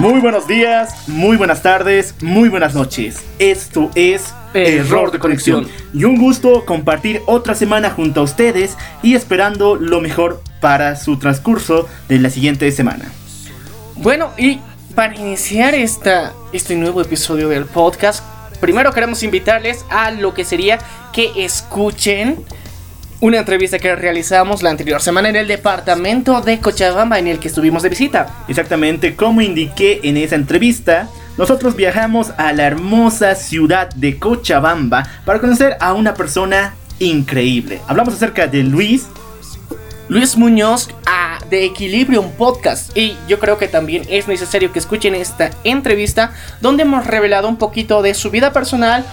[0.00, 3.22] Muy buenos días, muy buenas tardes, muy buenas noches.
[3.38, 5.68] Esto es Error de Conexión.
[5.92, 11.18] Y un gusto compartir otra semana junto a ustedes y esperando lo mejor para su
[11.18, 13.12] transcurso de la siguiente semana.
[13.96, 14.60] Bueno, y
[14.94, 18.24] para iniciar esta, este nuevo episodio del podcast,
[18.58, 20.78] primero queremos invitarles a lo que sería
[21.12, 22.42] que escuchen
[23.20, 27.48] una entrevista que realizamos la anterior semana en el departamento de Cochabamba en el que
[27.48, 28.44] estuvimos de visita.
[28.48, 35.38] Exactamente, como indiqué en esa entrevista, nosotros viajamos a la hermosa ciudad de Cochabamba para
[35.38, 37.80] conocer a una persona increíble.
[37.86, 39.06] Hablamos acerca de Luis.
[40.08, 40.88] Luis Muñoz
[41.48, 46.82] de Equilibrium Podcast y yo creo que también es necesario que escuchen esta entrevista donde
[46.82, 49.04] hemos revelado un poquito de su vida personal,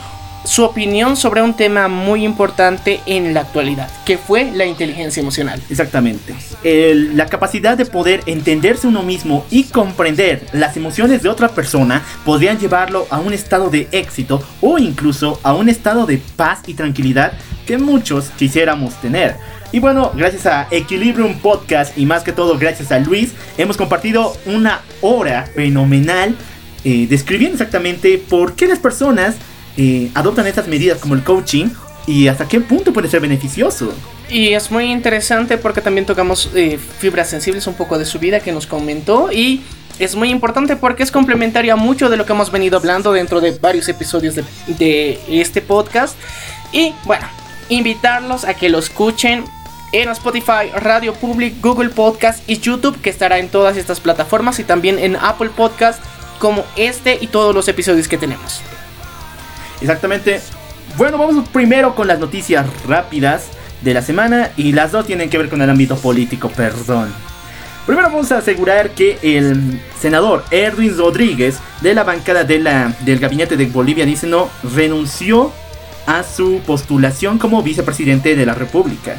[0.48, 5.62] su opinión sobre un tema muy importante en la actualidad, que fue la inteligencia emocional.
[5.70, 6.34] Exactamente.
[6.64, 12.60] la capacidad de poder entenderse uno mismo y comprender las emociones de otra persona podrían
[12.60, 17.34] llevarlo a un estado de éxito o incluso a un estado de paz y tranquilidad
[17.66, 19.36] que muchos quisiéramos tener.
[19.74, 24.34] Y bueno, gracias a Equilibrium Podcast y más que todo gracias a Luis, hemos compartido
[24.46, 26.36] una hora fenomenal
[26.86, 29.36] eh, describiendo exactamente por qué las personas
[30.14, 31.70] adoptan estas medidas como el coaching
[32.08, 33.94] y hasta qué punto puede ser beneficioso.
[34.30, 38.40] Y es muy interesante porque también tocamos eh, fibras sensibles un poco de su vida
[38.40, 39.62] que nos comentó y
[40.00, 43.42] es muy importante porque es complementario a mucho de lo que hemos venido hablando dentro
[43.42, 46.16] de varios episodios de, de este podcast.
[46.72, 47.26] Y bueno,
[47.70, 49.44] invitarlos a que lo escuchen
[49.94, 54.64] en Spotify, Radio Public, Google Podcast y YouTube que estará en todas estas plataformas y
[54.64, 56.02] también en Apple Podcast
[56.40, 58.62] como este y todos los episodios que tenemos.
[59.82, 60.42] Exactamente.
[60.98, 63.50] Bueno, vamos primero con las noticias rápidas
[63.82, 67.14] de la semana y las dos tienen que ver con el ámbito político, perdón.
[67.86, 73.66] Primero vamos a asegurar que el senador Erwin Rodríguez de la bancada del gabinete de
[73.68, 75.54] Bolivia dice no renunció
[76.06, 79.16] a su postulación como vicepresidente de la República.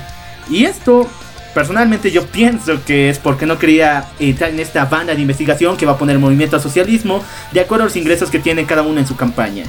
[0.50, 1.06] Y esto,
[1.54, 5.86] personalmente yo pienso que es porque no quería entrar en esta banda de investigación que
[5.86, 9.00] va a poner movimiento al socialismo de acuerdo a los ingresos que tiene cada uno
[9.00, 9.64] en su campaña.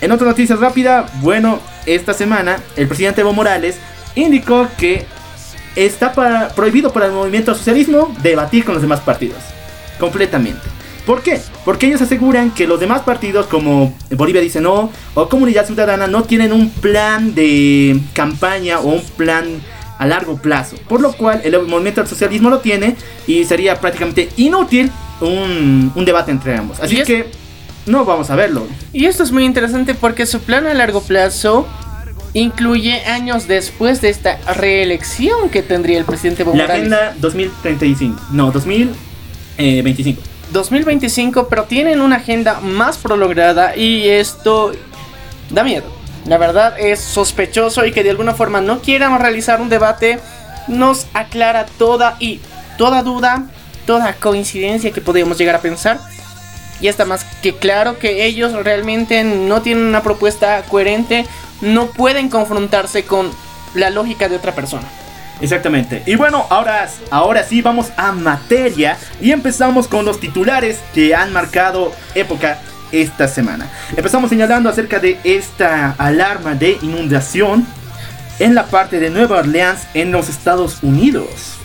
[0.00, 3.76] En otra noticia rápida, bueno, esta semana el presidente Evo Morales
[4.14, 5.04] indicó que
[5.76, 6.12] está
[6.54, 9.38] prohibido para el movimiento socialismo debatir con los demás partidos.
[9.98, 10.60] Completamente.
[11.06, 11.40] ¿Por qué?
[11.64, 16.22] Porque ellos aseguran que los demás partidos como Bolivia dice no o Comunidad Ciudadana no
[16.22, 19.60] tienen un plan de campaña o un plan
[19.98, 20.76] a largo plazo.
[20.88, 22.96] Por lo cual el movimiento del socialismo lo tiene
[23.26, 24.90] y sería prácticamente inútil
[25.20, 26.80] un, un debate entre ambos.
[26.80, 27.30] Así que
[27.90, 28.66] no vamos a verlo.
[28.92, 31.66] Y esto es muy interesante porque su plan a largo plazo
[32.32, 38.52] incluye años después de esta reelección que tendría el presidente Evo La agenda 2035, no,
[38.52, 40.22] 2025.
[40.52, 44.72] 2025, pero tienen una agenda más prolongada y esto
[45.50, 45.84] da miedo.
[46.26, 50.20] La verdad es sospechoso y que de alguna forma no quieran realizar un debate
[50.68, 52.40] nos aclara toda y
[52.78, 53.46] toda duda,
[53.86, 55.98] toda coincidencia que podríamos llegar a pensar
[56.80, 61.26] y está más que claro que ellos realmente no tienen una propuesta coherente,
[61.60, 63.30] no pueden confrontarse con
[63.74, 64.86] la lógica de otra persona.
[65.40, 66.02] Exactamente.
[66.06, 71.32] Y bueno, ahora, ahora sí vamos a materia y empezamos con los titulares que han
[71.32, 72.58] marcado época
[72.92, 73.70] esta semana.
[73.96, 77.66] Empezamos señalando acerca de esta alarma de inundación
[78.38, 81.59] en la parte de Nueva Orleans en los Estados Unidos.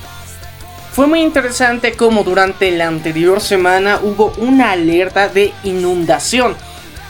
[0.95, 6.55] Fue muy interesante como durante la anterior semana hubo una alerta de inundación.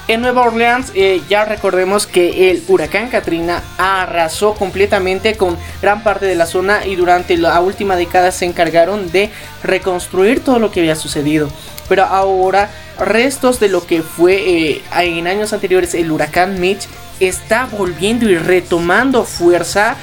[0.07, 6.25] En Nueva Orleans eh, ya recordemos que el huracán Katrina arrasó completamente con gran parte
[6.25, 9.29] de la zona y durante la última década se encargaron de
[9.61, 11.47] reconstruir todo lo que había sucedido.
[11.87, 16.87] Pero ahora restos de lo que fue eh, en años anteriores el huracán Mitch
[17.19, 19.95] está volviendo y retomando fuerza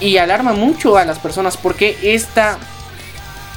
[0.00, 2.58] y alarma mucho a las personas porque esta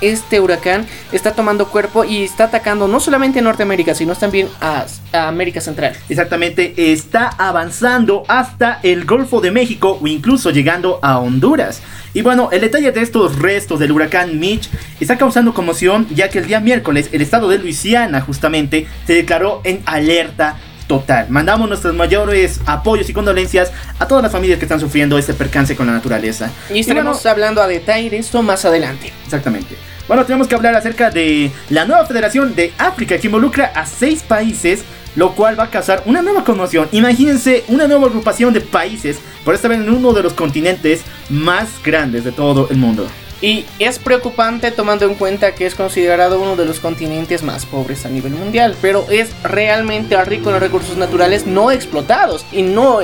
[0.01, 4.85] este huracán está tomando cuerpo y está atacando no solamente a Norteamérica, sino también a,
[5.11, 5.95] América Central.
[6.09, 11.81] Exactamente, está avanzando hasta el Golfo de México o incluso llegando a Honduras.
[12.13, 14.69] Y bueno, el detalle de estos restos del huracán Mitch
[14.99, 19.61] está causando conmoción ya que el día miércoles el estado de Luisiana justamente se declaró
[19.63, 20.57] en alerta
[20.89, 21.27] total.
[21.29, 25.75] Mandamos nuestros mayores apoyos y condolencias a todas las familias que están sufriendo este percance
[25.75, 26.49] con la naturaleza.
[26.73, 29.13] Y estaremos hablando a detalle de esto más adelante.
[29.23, 29.75] Exactamente.
[30.07, 34.23] Bueno, tenemos que hablar acerca de la nueva Federación de África que involucra a seis
[34.23, 34.81] países,
[35.15, 36.89] lo cual va a causar una nueva conmoción.
[36.91, 41.69] Imagínense una nueva agrupación de países, por esta vez en uno de los continentes más
[41.85, 43.07] grandes de todo el mundo.
[43.41, 48.05] Y es preocupante tomando en cuenta que es considerado uno de los continentes más pobres
[48.05, 52.99] a nivel mundial, pero es realmente rico en recursos naturales no explotados y no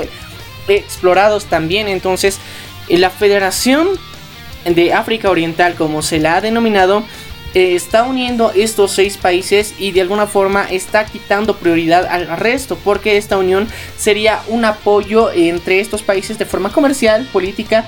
[0.68, 1.88] explorados también.
[1.88, 2.38] Entonces,
[2.88, 3.88] la Federación
[4.66, 7.04] de África Oriental, como se la ha denominado,
[7.54, 12.76] eh, está uniendo estos seis países y de alguna forma está quitando prioridad al resto,
[12.84, 13.66] porque esta unión
[13.96, 17.86] sería un apoyo entre estos países de forma comercial, política,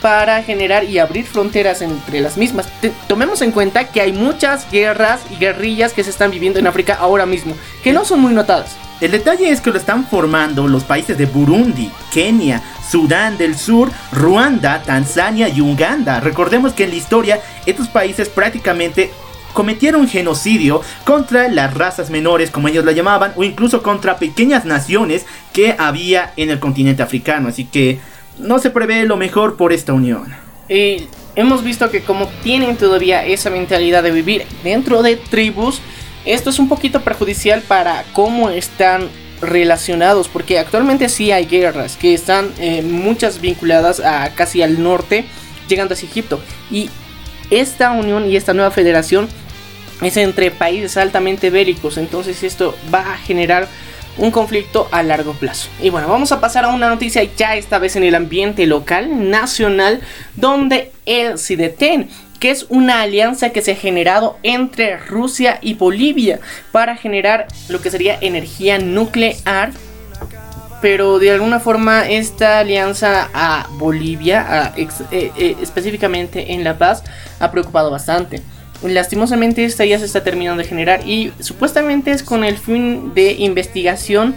[0.00, 2.68] para generar y abrir fronteras entre las mismas.
[3.06, 6.94] tomemos en cuenta que hay muchas guerras y guerrillas que se están viviendo en África
[6.94, 8.76] ahora mismo, que no son muy notadas.
[9.00, 12.60] El detalle es que lo están formando los países de Burundi, Kenia,
[12.90, 16.18] Sudán del Sur, Ruanda, Tanzania y Uganda.
[16.18, 19.12] Recordemos que en la historia estos países prácticamente
[19.52, 25.26] cometieron genocidio contra las razas menores, como ellos la llamaban, o incluso contra pequeñas naciones
[25.52, 27.48] que había en el continente africano.
[27.48, 28.00] Así que
[28.38, 30.26] no se prevé lo mejor por esta unión.
[30.68, 35.80] Y hemos visto que como tienen todavía esa mentalidad de vivir dentro de tribus,
[36.24, 39.08] esto es un poquito perjudicial para cómo están
[39.40, 45.24] relacionados, porque actualmente sí hay guerras que están eh, muchas vinculadas a casi al norte,
[45.68, 46.40] llegando hacia Egipto.
[46.70, 46.90] Y
[47.50, 49.28] esta unión y esta nueva federación
[50.02, 53.68] es entre países altamente bélicos, entonces esto va a generar
[54.18, 55.68] un conflicto a largo plazo.
[55.80, 59.30] Y bueno, vamos a pasar a una noticia ya esta vez en el ambiente local,
[59.30, 60.00] nacional,
[60.36, 66.40] donde el CIDETEN que es una alianza que se ha generado entre Rusia y Bolivia
[66.72, 69.72] para generar lo que sería energía nuclear.
[70.80, 77.02] Pero de alguna forma esta alianza a Bolivia, eh, eh, específicamente en La Paz,
[77.40, 78.40] ha preocupado bastante.
[78.82, 83.32] Lastimosamente esta ya se está terminando de generar y supuestamente es con el fin de
[83.32, 84.34] investigación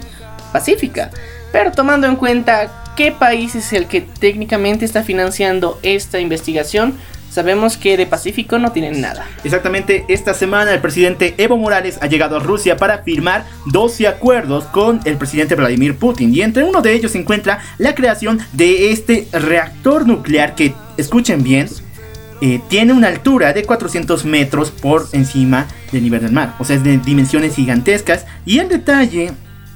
[0.52, 1.10] pacífica.
[1.52, 6.98] Pero tomando en cuenta qué país es el que técnicamente está financiando esta investigación,
[7.32, 9.26] Sabemos que de Pacífico no tienen nada.
[9.42, 14.64] Exactamente, esta semana el presidente Evo Morales ha llegado a Rusia para firmar 12 acuerdos
[14.64, 16.34] con el presidente Vladimir Putin.
[16.34, 21.42] Y entre uno de ellos se encuentra la creación de este reactor nuclear que, escuchen
[21.42, 21.70] bien,
[22.44, 26.56] eh, tiene una altura de 400 metros por encima del nivel del mar.
[26.58, 28.26] O sea, es de dimensiones gigantescas.
[28.44, 29.30] Y el detalle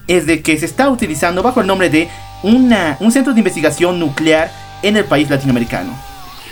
[0.09, 2.09] es de que se está utilizando bajo el nombre de
[2.43, 4.51] una, un centro de investigación nuclear
[4.83, 5.97] en el país latinoamericano.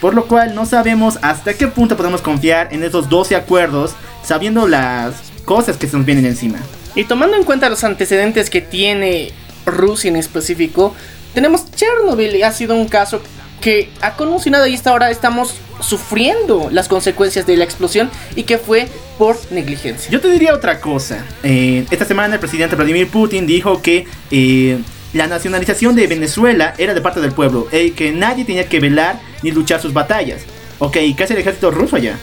[0.01, 4.69] Por lo cual no sabemos hasta qué punto podemos confiar en esos 12 acuerdos sabiendo
[4.69, 6.61] las cosas que se nos vienen encima.
[6.95, 9.33] Y tomando en cuenta los antecedentes que tiene
[9.67, 10.95] Rusia en específico,
[11.35, 13.21] tenemos Chernobyl ha sido un caso
[13.65, 18.59] que ha conmocionado y hasta ahora estamos sufriendo las consecuencias de la explosión y que
[18.59, 20.11] fue por negligencia.
[20.11, 21.25] Yo te diría otra cosa.
[21.43, 24.79] Eh, esta semana el presidente Vladimir Putin dijo que eh,
[25.15, 29.19] la nacionalización de Venezuela era de parte del pueblo, y que nadie tenía que velar
[29.43, 30.43] ni luchar sus batallas.
[30.79, 32.19] Ok, ¿qué hace el ejército ruso allá?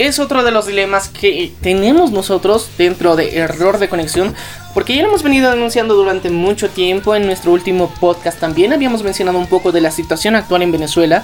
[0.00, 4.34] Es otro de los dilemas que tenemos nosotros dentro de error de conexión,
[4.72, 9.02] porque ya lo hemos venido denunciando durante mucho tiempo en nuestro último podcast también habíamos
[9.02, 11.22] mencionado un poco de la situación actual en Venezuela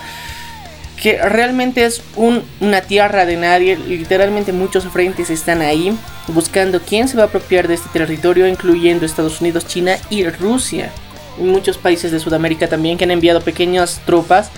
[1.00, 5.96] que realmente es una tierra de nadie, literalmente muchos frentes están ahí
[6.28, 10.92] buscando quién se va a apropiar de este territorio, incluyendo Estados Unidos, China y Rusia.
[11.38, 14.50] Y muchos países de Sudamérica también que han enviado pequeñas tropas,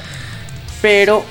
[0.82, 1.24] pero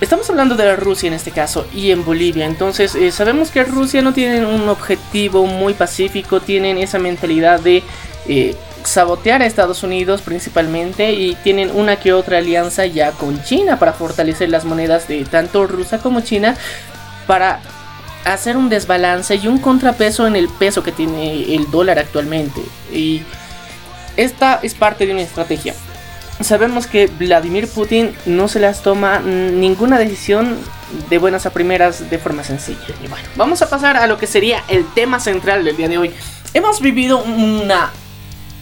[0.00, 4.02] estamos hablando de Rusia en este caso y en Bolivia, entonces eh, sabemos que Rusia
[4.02, 7.82] no tiene un objetivo muy pacífico, tienen esa mentalidad de...
[8.26, 13.78] Eh, sabotear a Estados Unidos principalmente y tienen una que otra alianza ya con China
[13.78, 16.54] para fortalecer las monedas de tanto Rusia como China
[17.26, 17.60] para
[18.24, 22.60] hacer un desbalance y un contrapeso en el peso que tiene el dólar actualmente.
[22.92, 23.22] Y
[24.16, 25.74] esta es parte de una estrategia.
[26.40, 30.56] Sabemos que Vladimir Putin no se las toma ninguna decisión
[31.08, 32.80] de buenas a primeras de forma sencilla.
[33.02, 35.98] Y bueno, vamos a pasar a lo que sería el tema central del día de
[35.98, 36.10] hoy.
[36.52, 37.90] Hemos vivido una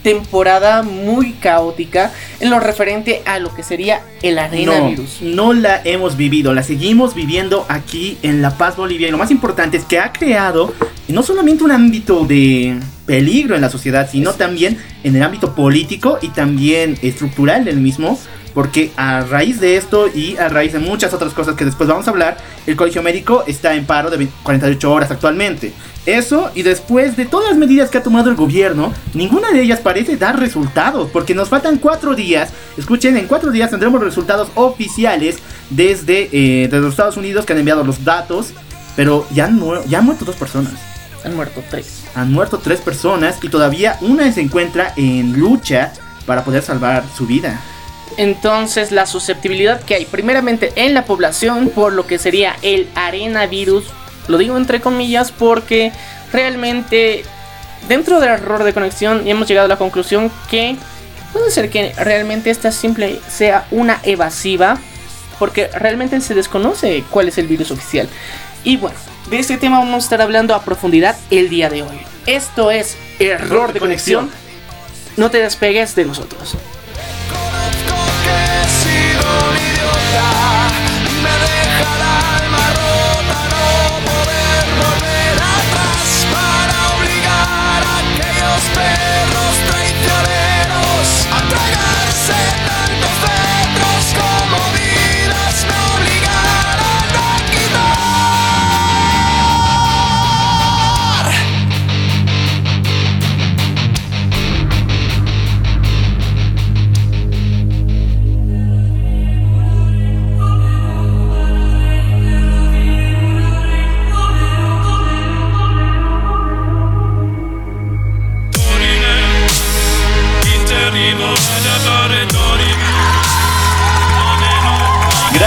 [0.02, 4.95] temporada muy caótica en lo referente a lo que sería el arena no.
[5.21, 9.09] No la hemos vivido, la seguimos viviendo aquí en La Paz, Bolivia.
[9.09, 10.75] Y lo más importante es que ha creado
[11.09, 16.18] no solamente un ámbito de peligro en la sociedad, sino también en el ámbito político
[16.23, 18.18] y también estructural del mismo.
[18.54, 22.06] Porque a raíz de esto y a raíz de muchas otras cosas que después vamos
[22.06, 25.73] a hablar, el colegio médico está en paro de 48 horas actualmente.
[26.04, 29.80] Eso y después de todas las medidas que ha tomado el gobierno, ninguna de ellas
[29.80, 32.52] parece dar resultados, porque nos faltan cuatro días.
[32.76, 35.38] Escuchen, en cuatro días tendremos resultados oficiales
[35.71, 38.52] desde, eh, desde los Estados Unidos que han enviado los datos,
[38.97, 40.91] pero ya han, ya han muerto dos personas.
[41.25, 42.05] Han muerto tres.
[42.14, 45.93] Han muerto tres personas y todavía una se encuentra en lucha
[46.26, 47.61] para poder salvar su vida.
[48.17, 53.85] Entonces la susceptibilidad que hay primeramente en la población por lo que sería el arenavirus,
[54.29, 55.93] lo digo entre comillas porque
[56.33, 57.25] realmente
[57.88, 60.76] dentro del error de conexión hemos llegado a la conclusión que
[61.33, 64.79] puede ser que realmente esta simple sea una evasiva
[65.38, 68.09] porque realmente se desconoce cuál es el virus oficial.
[68.62, 68.97] Y bueno,
[69.31, 72.00] de este tema vamos a estar hablando a profundidad el día de hoy.
[72.26, 74.31] Esto es error de conexión.
[75.17, 76.57] No te despegues de nosotros.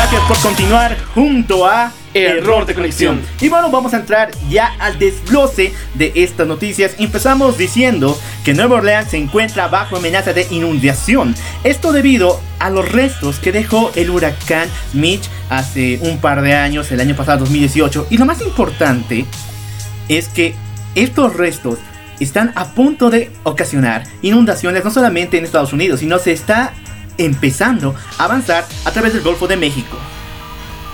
[0.05, 3.23] Gracias por continuar junto a Error de Conexión.
[3.41, 6.93] Y bueno, vamos a entrar ya al desglose de estas noticias.
[6.99, 11.33] Empezamos diciendo que Nueva Orleans se encuentra bajo amenaza de inundación.
[11.63, 16.91] Esto debido a los restos que dejó el huracán Mitch hace un par de años,
[16.91, 18.05] el año pasado 2018.
[18.11, 19.25] Y lo más importante
[20.07, 20.53] es que
[20.93, 21.79] estos restos
[22.19, 26.73] están a punto de ocasionar inundaciones no solamente en Estados Unidos, sino se está
[27.17, 29.97] empezando a avanzar a través del Golfo de México.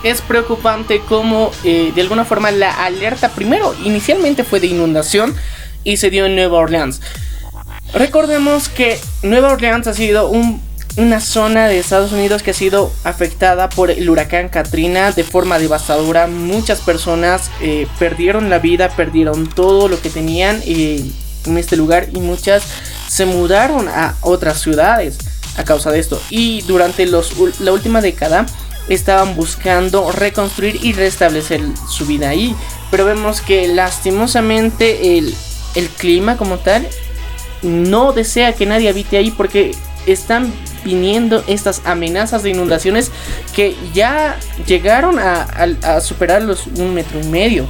[0.02, 5.34] Es preocupante como eh, de alguna forma la alerta primero inicialmente fue de inundación
[5.84, 7.00] y se dio en Nueva Orleans.
[7.94, 10.30] Recordemos que Nueva Orleans ha sido
[10.96, 15.58] una zona de Estados Unidos que ha sido afectada por el huracán Katrina de forma
[15.58, 16.26] devastadora.
[16.26, 21.04] Muchas personas eh, perdieron la vida, perdieron todo lo que tenían eh,
[21.46, 22.64] en este lugar y muchas
[23.08, 25.18] se mudaron a otras ciudades
[25.56, 26.20] a causa de esto.
[26.30, 28.46] Y durante los, la última década
[28.88, 32.54] estaban buscando reconstruir y restablecer su vida ahí.
[32.90, 35.34] Pero vemos que lastimosamente el,
[35.74, 36.86] el clima como tal
[37.62, 39.72] no desea que nadie habite ahí porque
[40.06, 40.52] están
[40.84, 43.12] viniendo estas amenazas de inundaciones
[43.54, 47.66] que ya llegaron a, a, superar los un metro y medio.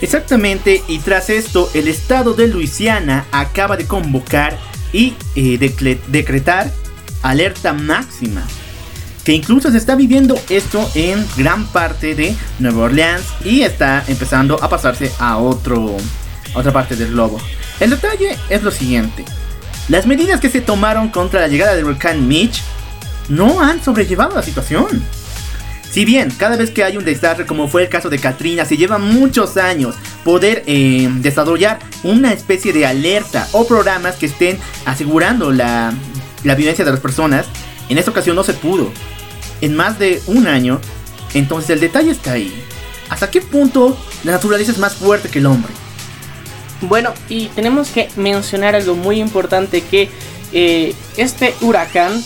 [0.00, 4.58] Exactamente, y tras esto, el estado de Luisiana acaba de convocar
[4.92, 5.58] y eh,
[6.08, 6.70] decretar
[7.22, 8.42] alerta máxima.
[9.24, 14.62] Que incluso se está viviendo esto en gran parte de Nueva Orleans y está empezando
[14.62, 15.96] a pasarse a, otro,
[16.54, 17.38] otra parte del globo.
[17.80, 19.24] El detalle es lo siguiente.
[19.88, 22.62] Las medidas que se tomaron contra la llegada del volcán Mitch
[23.28, 25.02] no han sobrellevado la situación.
[25.90, 28.76] Si bien cada vez que hay un desastre como fue el caso de Katrina se
[28.76, 35.50] lleva muchos años poder eh, desarrollar una especie de alerta o programas que estén asegurando
[35.50, 35.92] la,
[36.44, 37.46] la vivencia de las personas,
[37.88, 38.92] en esta ocasión no se pudo.
[39.60, 40.80] En más de un año,
[41.34, 42.52] entonces el detalle está ahí.
[43.08, 45.72] ¿Hasta qué punto la naturaleza es más fuerte que el hombre?
[46.82, 50.08] Bueno, y tenemos que mencionar algo muy importante que
[50.52, 52.22] eh, este huracán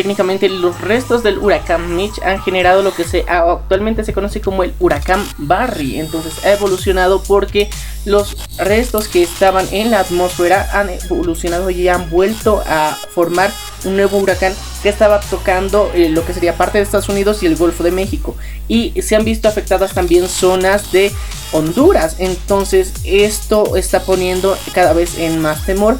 [0.00, 4.64] técnicamente los restos del huracán Mitch han generado lo que se actualmente se conoce como
[4.64, 6.00] el huracán Barry.
[6.00, 7.68] Entonces ha evolucionado porque
[8.06, 13.52] los restos que estaban en la atmósfera han evolucionado y han vuelto a formar
[13.84, 17.46] un nuevo huracán que estaba tocando eh, lo que sería parte de Estados Unidos y
[17.46, 18.34] el Golfo de México.
[18.68, 21.12] Y se han visto afectadas también zonas de
[21.52, 22.16] Honduras.
[22.20, 25.98] Entonces esto está poniendo cada vez en más temor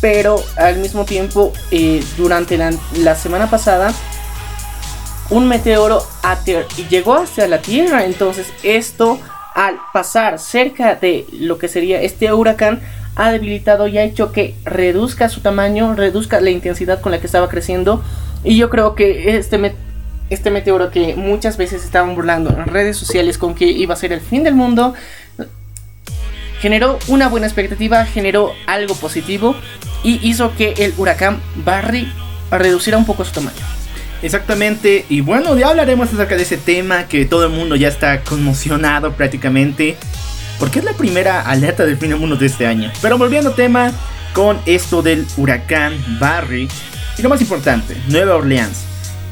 [0.00, 3.92] pero al mismo tiempo eh, durante la, semana pasada
[5.28, 6.02] un meteoro
[6.88, 9.20] llegó hacia la Tierra, entonces esto
[9.54, 12.80] al pasar cerca de lo que sería este huracán
[13.16, 17.26] ha debilitado y ha hecho que reduzca su tamaño, reduzca la intensidad con la que
[17.26, 18.02] estaba creciendo.
[18.44, 19.74] Y yo creo que este,
[20.30, 24.12] este meteoro que muchas veces estaban burlando en redes sociales con que iba a ser
[24.12, 24.94] el fin del mundo,
[26.60, 29.54] generó una buena expectativa, generó algo positivo
[30.02, 32.10] y hizo que el huracán Barry
[32.50, 33.58] reduciera un poco su tamaño.
[34.22, 38.22] Exactamente, y bueno, ya hablaremos acerca de ese tema que todo el mundo ya está
[38.22, 39.96] conmocionado prácticamente,
[40.58, 42.92] porque es la primera alerta del fin del mundo de este año.
[43.00, 43.92] Pero volviendo al tema
[44.34, 46.68] con esto del huracán Barry,
[47.16, 48.84] y lo más importante, Nueva Orleans.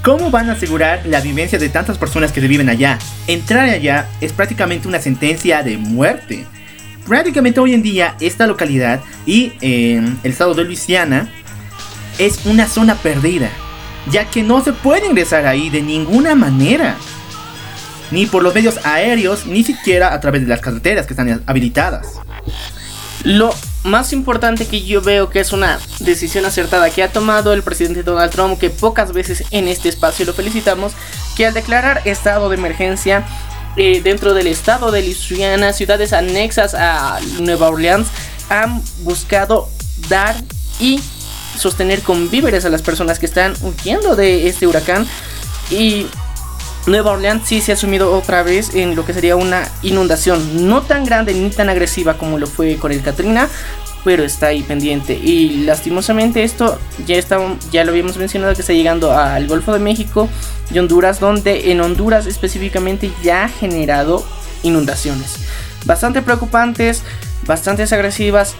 [0.03, 2.99] ¿Cómo van a asegurar la vivencia de tantas personas que viven allá?
[3.27, 6.47] Entrar allá es prácticamente una sentencia de muerte
[7.09, 11.33] prácticamente hoy en día esta localidad y em, el estado de Luisiana
[12.19, 13.49] es una zona perdida,
[14.11, 16.97] ya que no se puede ingresar ahí de ninguna manera,
[18.11, 22.21] ni por los medios aéreos, ni siquiera a través de las carreteras que están habilitadas.
[23.25, 27.63] Lo más importante que yo veo que es una decisión acertada que ha tomado el
[27.63, 30.93] presidente Donald Trump, que pocas veces en este espacio lo felicitamos,
[31.37, 33.27] que al declarar estado de emergencia
[33.77, 38.09] eh, dentro del estado de Luisiana, ciudades anexas a Nueva Orleans,
[38.49, 39.69] han buscado
[40.09, 40.35] dar
[40.81, 41.01] y
[41.57, 45.07] sostener con víveres a las personas que están huyendo de este huracán.
[45.71, 46.07] Y
[46.87, 50.83] Nueva Orleans sí se ha sumido otra vez en lo que sería una inundación, no
[50.83, 53.49] tan grande ni tan agresiva como lo fue con el Katrina,
[54.09, 55.13] pero está ahí pendiente.
[55.13, 57.39] Y lastimosamente esto ya, está,
[57.71, 60.31] ya lo habíamos mencionado que está llegando al Golfo de México
[60.71, 64.27] y Honduras, donde en Honduras específicamente ya ha generado
[64.63, 65.41] inundaciones.
[65.85, 67.03] Bastante preocupantes,
[67.47, 68.55] bastante agresivas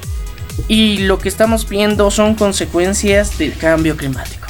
[0.69, 4.49] y lo que estamos viendo son consecuencias del cambio climático.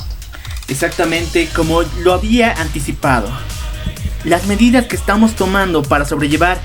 [0.66, 3.28] Exactamente como lo había anticipado.
[4.24, 6.58] Las medidas que estamos tomando para sobrellevar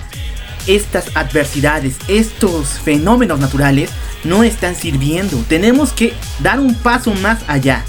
[0.68, 3.90] estas adversidades, estos fenómenos naturales,
[4.24, 5.44] no están sirviendo.
[5.48, 7.84] Tenemos que dar un paso más allá.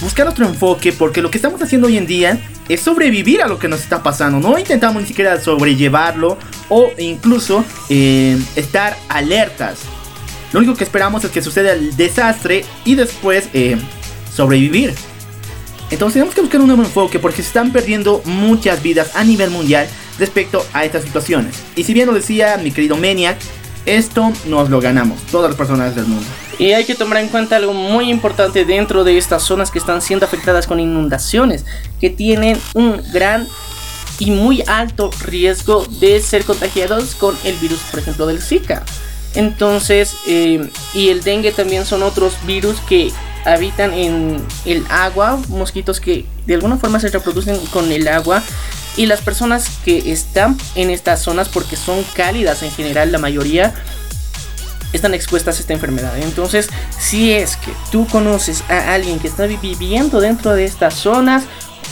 [0.00, 2.38] Buscar otro enfoque porque lo que estamos haciendo hoy en día
[2.68, 4.38] es sobrevivir a lo que nos está pasando.
[4.46, 6.36] No intentamos ni siquiera sobrellevarlo
[6.68, 9.78] o incluso eh, estar alertas.
[10.52, 13.76] Lo único que esperamos es que suceda el desastre y después eh,
[14.34, 14.94] sobrevivir.
[15.90, 19.50] Entonces tenemos que buscar un nuevo enfoque porque se están perdiendo muchas vidas a nivel
[19.50, 21.56] mundial respecto a estas situaciones.
[21.74, 23.38] Y si bien lo decía mi querido Maniac,
[23.86, 26.26] esto nos lo ganamos, todas las personas del mundo.
[26.58, 30.02] Y hay que tomar en cuenta algo muy importante dentro de estas zonas que están
[30.02, 31.64] siendo afectadas con inundaciones,
[32.00, 33.46] que tienen un gran
[34.18, 38.84] y muy alto riesgo de ser contagiados con el virus, por ejemplo, del Zika.
[39.34, 43.12] Entonces, eh, y el dengue también son otros virus que
[43.44, 48.42] habitan en el agua, mosquitos que de alguna forma se reproducen con el agua
[48.96, 53.74] y las personas que están en estas zonas porque son cálidas en general la mayoría
[54.92, 56.16] están expuestas a esta enfermedad.
[56.18, 61.44] Entonces, si es que tú conoces a alguien que está viviendo dentro de estas zonas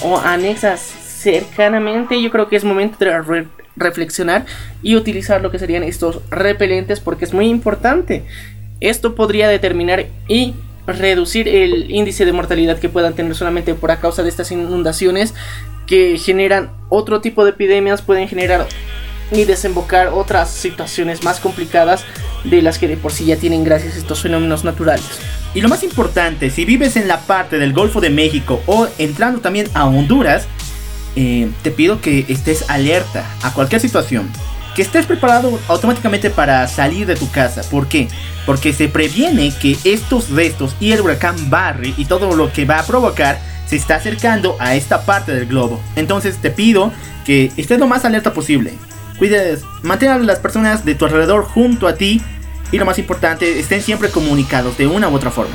[0.03, 4.47] o anexas cercanamente, yo creo que es momento de reflexionar
[4.83, 8.25] y utilizar lo que serían estos repelentes porque es muy importante.
[8.81, 10.55] Esto podría determinar y
[10.87, 15.35] reducir el índice de mortalidad que puedan tener solamente por a causa de estas inundaciones
[15.87, 18.67] que generan otro tipo de epidemias, pueden generar
[19.31, 22.05] y desembocar otras situaciones más complicadas
[22.45, 25.05] de las que de por sí ya tienen gracias a estos fenómenos naturales.
[25.55, 29.41] Y lo más importante, si vives en la parte del Golfo de México o entrando
[29.41, 30.47] también a Honduras,
[31.17, 34.31] eh, te pido que estés alerta a cualquier situación.
[34.75, 37.63] Que estés preparado automáticamente para salir de tu casa.
[37.71, 38.09] ¿Por qué?
[38.45, 42.81] Porque se previene que estos restos y el huracán Barry y todo lo que va
[42.81, 45.81] a provocar se está acercando a esta parte del globo.
[45.97, 46.93] Entonces te pido
[47.25, 48.75] que estés lo más alerta posible.
[49.19, 52.21] Cuides, mantenga a las personas de tu alrededor junto a ti
[52.73, 55.55] y lo más importante, estén siempre comunicados de una u otra forma.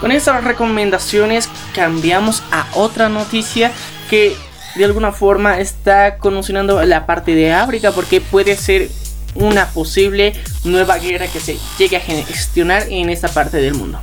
[0.00, 3.72] Con estas recomendaciones cambiamos a otra noticia
[4.10, 4.36] que
[4.76, 8.90] de alguna forma está conmocionando la parte de África porque puede ser
[9.34, 14.00] una posible nueva guerra que se llegue a gestionar en esta parte del mundo.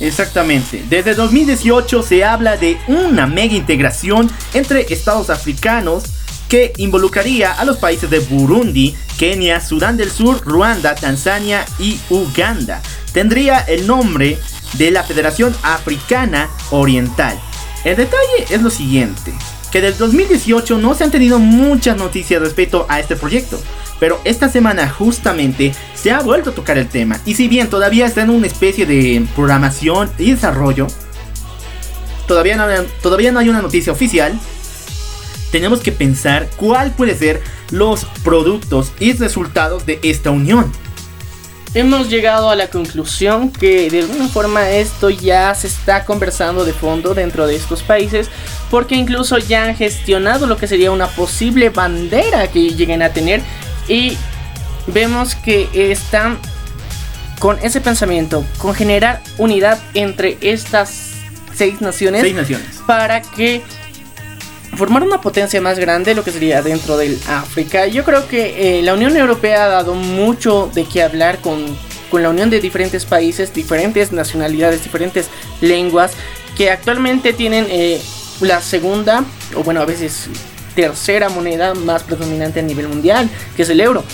[0.00, 0.84] Exactamente.
[0.88, 6.04] Desde 2018 se habla de una mega integración entre estados africanos
[6.48, 12.80] que involucraría a los países de Burundi, Kenia, Sudán del Sur, Ruanda, Tanzania y Uganda.
[13.12, 14.38] Tendría el nombre
[14.74, 17.38] de la Federación Africana Oriental.
[17.84, 19.34] El detalle es lo siguiente,
[19.70, 23.60] que del 2018 no se han tenido muchas noticias respecto a este proyecto,
[24.00, 28.06] pero esta semana justamente se ha vuelto a tocar el tema, y si bien todavía
[28.06, 30.86] está en una especie de programación y desarrollo,
[32.26, 32.66] todavía no,
[33.02, 34.38] todavía no hay una noticia oficial,
[35.50, 40.70] tenemos que pensar cuál puede ser los productos y resultados de esta unión.
[41.74, 46.72] Hemos llegado a la conclusión que de alguna forma esto ya se está conversando de
[46.72, 48.30] fondo dentro de estos países
[48.70, 53.42] porque incluso ya han gestionado lo que sería una posible bandera que lleguen a tener
[53.88, 54.16] y
[54.86, 56.38] vemos que están
[57.38, 61.12] con ese pensamiento, con generar unidad entre estas
[61.54, 62.66] seis naciones, seis naciones.
[62.86, 63.62] para que
[64.76, 67.86] formar una potencia más grande, lo que sería dentro del África.
[67.86, 71.64] Yo creo que eh, la Unión Europea ha dado mucho de qué hablar con,
[72.10, 75.28] con la unión de diferentes países, diferentes nacionalidades, diferentes
[75.60, 76.12] lenguas,
[76.56, 78.00] que actualmente tienen eh,
[78.40, 79.24] la segunda,
[79.54, 80.28] o bueno, a veces
[80.74, 84.04] tercera moneda más predominante a nivel mundial, que es el euro.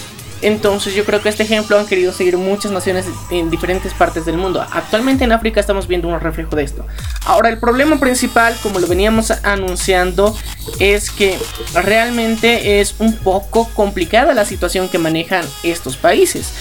[0.44, 4.36] Entonces yo creo que este ejemplo han querido seguir muchas naciones en diferentes partes del
[4.36, 4.62] mundo.
[4.72, 6.86] Actualmente en África estamos viendo un reflejo de esto.
[7.24, 10.36] Ahora el problema principal, como lo veníamos anunciando,
[10.80, 11.38] es que
[11.72, 16.52] realmente es un poco complicada la situación que manejan estos países.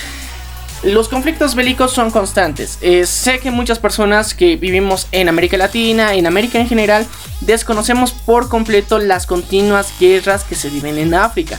[0.83, 2.77] Los conflictos bélicos son constantes.
[2.81, 7.07] Eh, sé que muchas personas que vivimos en América Latina, en América en general,
[7.39, 11.57] desconocemos por completo las continuas guerras que se viven en África.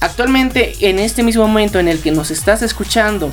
[0.00, 3.32] Actualmente, en este mismo momento en el que nos estás escuchando,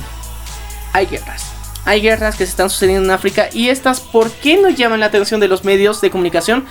[0.92, 1.44] hay guerras.
[1.84, 5.06] Hay guerras que se están sucediendo en África y estas, ¿por qué no llaman la
[5.06, 6.64] atención de los medios de comunicación?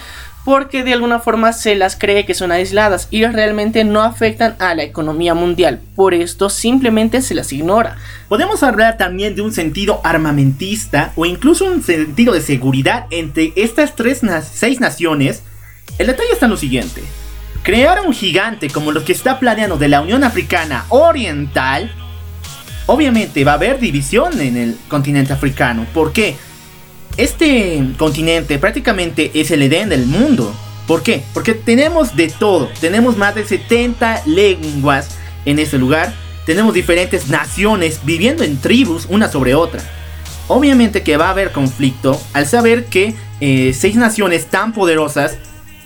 [0.46, 4.76] Porque de alguna forma se las cree que son aisladas y realmente no afectan a
[4.76, 5.80] la economía mundial.
[5.96, 7.98] Por esto simplemente se las ignora.
[8.28, 13.96] Podemos hablar también de un sentido armamentista o incluso un sentido de seguridad entre estas
[13.96, 15.44] tres seis naciones.
[15.98, 17.04] El detalle está en lo siguiente.
[17.64, 21.90] Crear un gigante como lo que está planeando de la Unión Africana Oriental,
[22.88, 25.86] obviamente va a haber división en el continente africano.
[25.94, 26.36] ¿Por qué?
[27.16, 30.52] Este continente prácticamente es el Edén del mundo.
[30.88, 31.24] ¿Por qué?
[31.34, 32.70] Porque tenemos de todo.
[32.82, 35.10] Tenemos más de 70 lenguas
[35.46, 36.14] en este lugar.
[36.48, 39.82] Tenemos diferentes naciones viviendo en tribus una sobre otra.
[40.48, 45.38] Obviamente que va a haber conflicto al saber que eh, seis naciones tan poderosas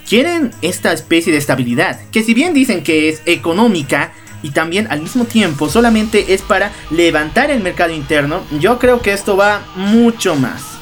[0.08, 5.02] quieren esta especie de estabilidad, que si bien dicen que es económica y también al
[5.02, 10.36] mismo tiempo solamente es para levantar el mercado interno, yo creo que esto va mucho
[10.36, 10.77] más.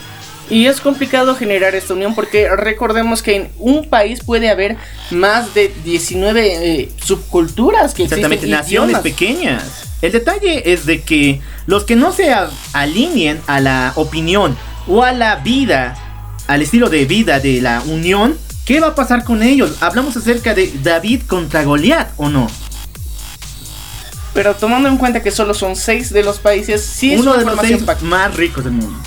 [0.50, 4.78] Y es complicado generar esta unión porque recordemos que en un país puede haber
[5.12, 9.64] más de 19 eh, subculturas que Exactamente, naciones pequeñas.
[10.02, 12.34] El detalle es de que los que no se
[12.74, 14.56] alineen a la opinión
[14.88, 15.98] o a la vida,
[16.48, 19.78] al estilo de vida de la unión, ¿Qué va a pasar con ellos?
[19.80, 22.48] Hablamos acerca de David contra Goliat, ¿o no?
[24.34, 27.46] Pero tomando en cuenta que solo son seis de los países, sí es uno de
[27.46, 29.00] los seis más ricos del mundo.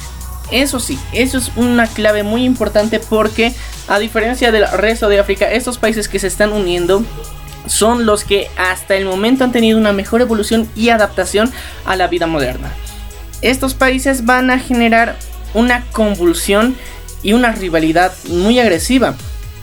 [0.51, 3.53] Eso sí, eso es una clave muy importante porque
[3.87, 7.05] a diferencia del resto de África, estos países que se están uniendo
[7.67, 11.53] son los que hasta el momento han tenido una mejor evolución y adaptación
[11.85, 12.73] a la vida moderna.
[13.43, 15.17] Estos países van a generar
[15.55, 16.77] una convulsión
[17.23, 19.15] y una rivalidad muy agresiva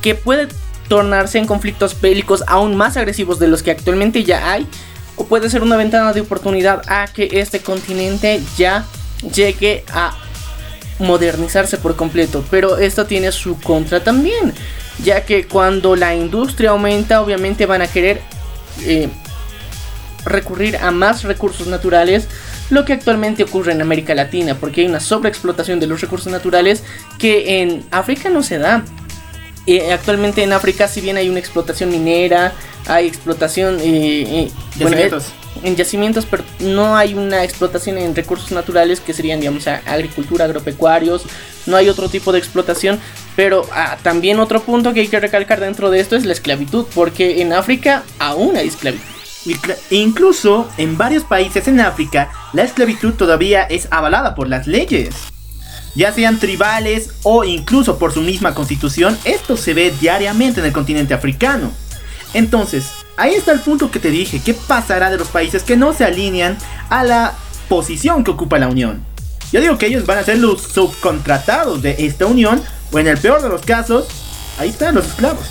[0.01, 0.47] que puede
[0.87, 4.67] tornarse en conflictos bélicos aún más agresivos de los que actualmente ya hay,
[5.15, 8.85] o puede ser una ventana de oportunidad a que este continente ya
[9.33, 10.15] llegue a
[10.99, 12.43] modernizarse por completo.
[12.49, 14.53] Pero esto tiene su contra también,
[15.03, 18.21] ya que cuando la industria aumenta, obviamente van a querer
[18.83, 19.09] eh,
[20.25, 22.27] recurrir a más recursos naturales,
[22.69, 26.83] lo que actualmente ocurre en América Latina, porque hay una sobreexplotación de los recursos naturales
[27.19, 28.83] que en África no se da.
[29.67, 32.53] Eh, actualmente en África, si bien hay una explotación minera,
[32.87, 34.51] hay explotación eh, eh,
[35.63, 41.23] en yacimientos, pero no hay una explotación en recursos naturales que serían, digamos, agricultura, agropecuarios.
[41.65, 42.99] No hay otro tipo de explotación.
[43.35, 46.85] Pero ah, también otro punto que hay que recalcar dentro de esto es la esclavitud,
[46.93, 49.05] porque en África aún hay esclavitud.
[49.91, 55.13] Incluso en varios países en África, la esclavitud todavía es avalada por las leyes
[55.95, 60.73] ya sean tribales o incluso por su misma constitución, esto se ve diariamente en el
[60.73, 61.71] continente africano.
[62.33, 62.85] Entonces,
[63.17, 66.05] ahí está el punto que te dije, ¿qué pasará de los países que no se
[66.05, 66.57] alinean
[66.89, 67.33] a la
[67.69, 69.03] posición que ocupa la Unión?
[69.51, 73.17] Yo digo que ellos van a ser los subcontratados de esta unión, o en el
[73.17, 74.07] peor de los casos,
[74.59, 75.45] ahí están los esclavos.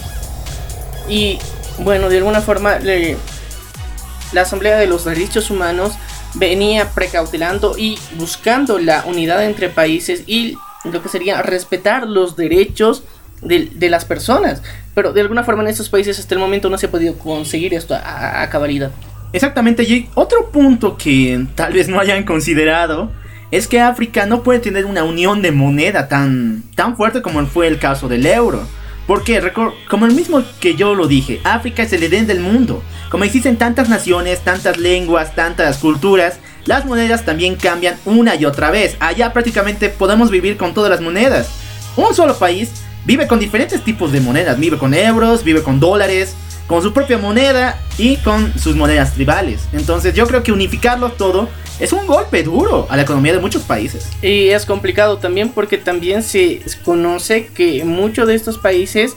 [1.09, 1.38] Y
[1.79, 5.92] bueno, de alguna forma la Asamblea de los Derechos Humanos
[6.35, 13.05] venía precautelando y buscando la unidad entre países y lo que sería respetar los derechos
[13.44, 14.62] de, las personas.
[14.94, 17.74] Pero de alguna forma en estos países hasta el momento no se ha podido conseguir
[17.74, 18.90] esto a, cabalidad.
[19.33, 23.11] Exactamente, y otro punto que tal vez no hayan considerado
[23.50, 27.66] es que África no puede tener una unión de moneda tan, tan fuerte como fue
[27.66, 28.66] el caso del euro.
[29.07, 29.52] Porque,
[29.88, 32.83] como el mismo que yo lo dije, África es el Edén del mundo.
[33.11, 38.70] Como existen tantas naciones, tantas lenguas, tantas culturas, las monedas también cambian una y otra
[38.70, 38.96] vez.
[39.00, 41.50] Allá prácticamente podemos vivir con todas las monedas.
[41.96, 42.70] Un solo país
[43.04, 44.58] vive con diferentes tipos de monedas.
[44.58, 46.34] Vive con euros, vive con dólares,
[46.66, 49.68] con su propia moneda y con sus monedas tribales.
[49.72, 51.48] Entonces yo creo que unificarlo todo
[51.80, 54.08] es un golpe duro a la economía de muchos países.
[54.22, 59.16] Y es complicado también porque también se conoce que muchos de estos países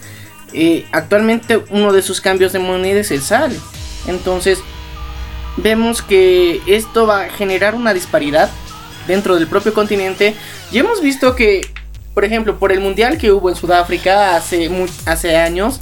[0.54, 3.56] eh, actualmente uno de sus cambios de moneda es el sal.
[4.08, 4.60] Entonces
[5.58, 8.50] vemos que esto va a generar una disparidad
[9.08, 10.36] dentro del propio continente.
[10.72, 11.62] Y hemos visto que
[12.18, 14.72] por ejemplo, por el mundial que hubo en Sudáfrica hace,
[15.06, 15.82] hace años,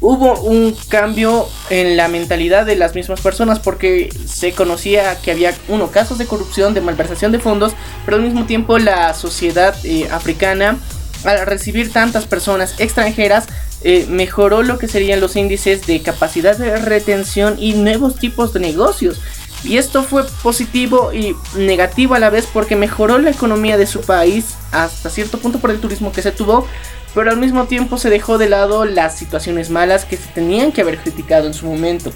[0.00, 5.52] hubo un cambio en la mentalidad de las mismas personas porque se conocía que había
[5.66, 7.72] uno casos de corrupción, de malversación de fondos,
[8.04, 10.78] pero al mismo tiempo la sociedad eh, africana
[11.24, 13.48] al recibir tantas personas extranjeras
[13.82, 18.60] eh, mejoró lo que serían los índices de capacidad de retención y nuevos tipos de
[18.60, 19.20] negocios.
[19.64, 24.00] Y esto fue positivo y negativo a la vez porque mejoró la economía de su
[24.00, 26.66] país hasta cierto punto por el turismo que se tuvo,
[27.14, 30.82] pero al mismo tiempo se dejó de lado las situaciones malas que se tenían que
[30.82, 32.12] haber criticado en su momento.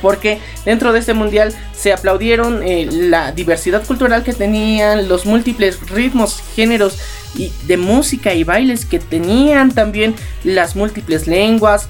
[0.00, 5.78] Porque dentro de este mundial se aplaudieron eh, la diversidad cultural que tenían, los múltiples
[5.90, 6.98] ritmos, géneros
[7.36, 11.88] y de música y bailes que tenían también, las múltiples lenguas.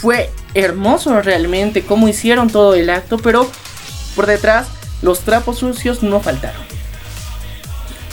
[0.00, 3.48] Fue hermoso realmente cómo hicieron todo el acto, pero
[4.14, 4.68] por detrás,
[5.02, 6.62] los trapos sucios no faltaron.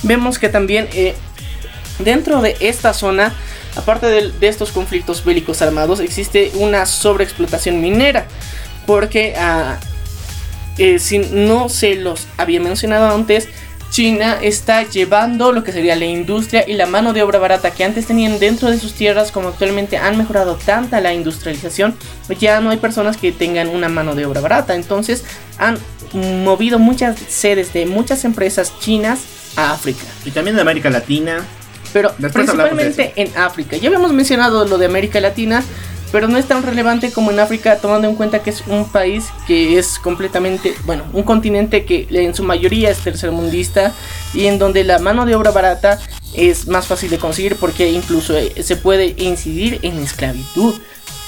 [0.04, 1.16] Vemos que también eh,
[2.00, 3.34] dentro de esta zona,
[3.76, 8.26] aparte de, estos conflictos bélicos armados, existe una sobreexplotación minera.
[8.88, 9.80] Porque ah,
[10.78, 13.48] eh, si no se los había mencionado antes,
[13.92, 17.84] China está llevando lo que sería la industria y la mano de obra barata que
[17.84, 21.94] antes tenían dentro de sus tierras, como actualmente han mejorado tanta la industrialización,
[22.40, 24.76] ya no hay personas que tengan una mano de obra barata.
[24.76, 25.26] Entonces
[25.58, 25.78] han
[26.14, 29.20] movido muchas sedes de muchas empresas chinas
[29.58, 30.06] a África.
[30.24, 31.46] Y también de América Latina.
[31.92, 33.76] Pero principalmente en África.
[33.76, 35.62] Ya habíamos mencionado lo de América Latina,
[36.12, 39.26] pero no es tan relevante como en África, tomando en cuenta que es un país
[39.48, 43.94] que es completamente, bueno, un continente que en su mayoría es tercermundista
[44.34, 46.00] y en donde la mano de obra barata
[46.34, 50.76] es más fácil de conseguir porque incluso eh, se puede incidir en esclavitud.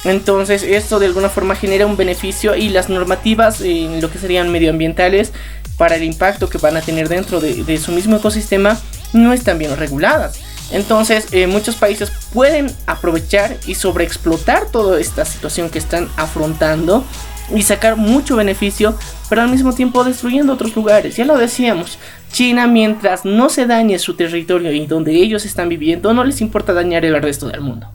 [0.05, 4.51] Entonces esto de alguna forma genera un beneficio y las normativas en lo que serían
[4.51, 5.31] medioambientales
[5.77, 8.79] para el impacto que van a tener dentro de, su mismo ecosistema
[9.13, 10.39] no están bien reguladas.
[10.73, 17.05] Entonces eh, muchos países pueden aprovechar y sobreexplotar toda esta situación que están afrontando
[17.53, 18.97] y sacar mucho beneficio,
[19.29, 21.15] pero al mismo tiempo destruyendo otros lugares.
[21.15, 21.99] Ya lo decíamos,
[22.31, 26.73] China mientras no se dañe su territorio y donde ellos están viviendo, no les importa
[26.73, 27.91] dañar el resto del mundo.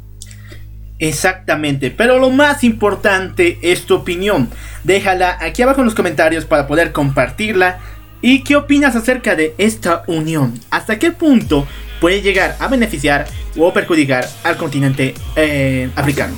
[1.01, 4.49] Exactamente, pero lo más importante es tu opinión.
[4.85, 7.79] Déjala aquí abajo en los comentarios para poder compartirla.
[8.21, 10.59] ¿Y qué opinas acerca de esta unión?
[10.71, 11.67] ¿Hasta qué punto
[12.01, 13.27] puede llegar a beneficiar
[13.57, 16.37] o perjudicar al continente eh, africano?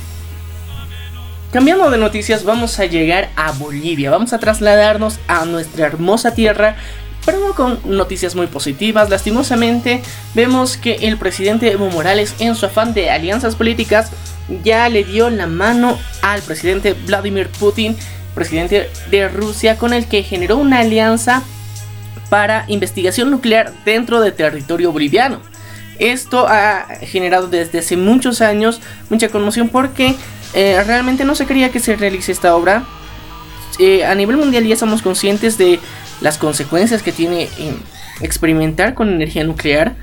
[1.51, 4.11] Cambiando de noticias, vamos a llegar a Bolivia.
[4.11, 6.77] Vamos a trasladarnos a nuestra hermosa tierra
[7.25, 9.09] pero no con noticias muy positivas.
[9.09, 10.01] Lastimosamente,
[10.33, 14.11] vemos que el presidente Evo Morales, en su afán de alianzas políticas,
[14.63, 17.95] ya le dio la mano al presidente Vladimir Putin,
[18.33, 21.43] presidente de Rusia, con el que generó una alianza
[22.31, 25.41] para investigación nuclear dentro del territorio boliviano.
[25.99, 30.15] Esto ha generado desde hace muchos años mucha conmoción porque
[30.53, 32.85] eh, realmente no se quería que se realice esta obra.
[33.79, 35.81] Eh, a nivel mundial ya somos conscientes de
[36.21, 37.49] las consecuencias que tiene
[38.21, 39.97] experimentar con energía nuclear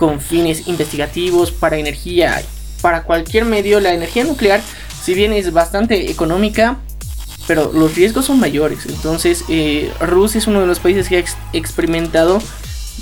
[0.00, 2.42] con fines investigativos para energía
[2.80, 4.60] para cualquier medio, la energía nuclear,
[5.00, 6.78] si bien es bastante económica,
[7.48, 8.86] pero los riesgos son mayores.
[8.86, 12.40] Entonces, eh, Rusia es uno de los países que ha experimentado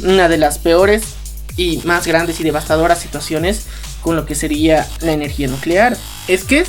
[0.03, 1.17] una de las peores
[1.57, 3.67] y más grandes y devastadoras situaciones
[4.03, 5.97] con lo que sería la energía nuclear.
[6.29, 6.69] Es que es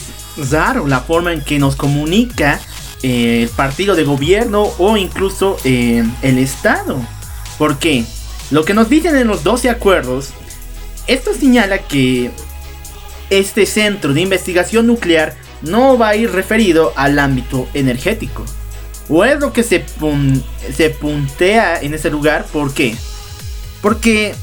[0.50, 2.60] raro la forma en que nos comunica
[3.04, 7.00] eh, el partido de gobierno o incluso eh, el Estado.
[7.60, 8.06] ¿Por qué?
[8.50, 10.30] Lo que nos dicen en los 12 acuerdos,
[11.06, 12.32] esto señala que
[13.30, 18.46] este centro de investigación nuclear no va a ir referido al ámbito energético.
[19.10, 19.80] O es lo que se,
[21.00, 22.96] puntea en ese lugar, ¿por qué?
[23.82, 24.36] Porque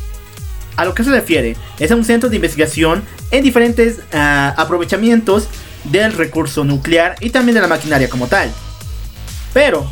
[0.77, 5.48] a lo que se refiere es a un centro de investigación en diferentes ah, aprovechamientos
[5.85, 8.50] del recurso nuclear y también de la maquinaria como tal.
[9.53, 9.87] Pero,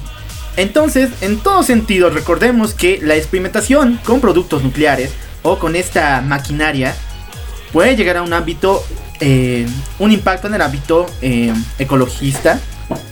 [0.56, 6.94] entonces, en todo sentido, recordemos que la experimentación con productos nucleares o con esta maquinaria
[7.72, 8.85] puede llegar a un ámbito,
[9.24, 9.66] eh,
[10.00, 12.61] un impacto en el ámbito eh, ecologista.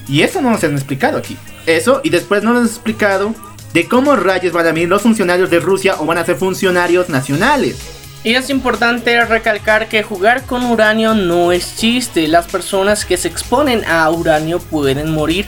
[0.08, 1.36] Y eso no nos han explicado aquí.
[1.66, 3.34] Eso, y después no nos han explicado
[3.72, 7.08] de cómo rayos van a venir los funcionarios de Rusia o van a ser funcionarios
[7.08, 7.78] nacionales.
[8.24, 12.26] Y es importante recalcar que jugar con uranio no es chiste.
[12.26, 15.46] Las personas que se exponen a uranio pueden morir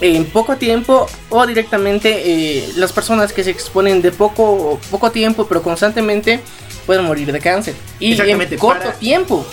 [0.00, 5.46] en poco tiempo o directamente eh, las personas que se exponen de poco poco tiempo
[5.46, 6.40] pero constantemente
[6.86, 9.44] pueden morir de cáncer y en corto tiempo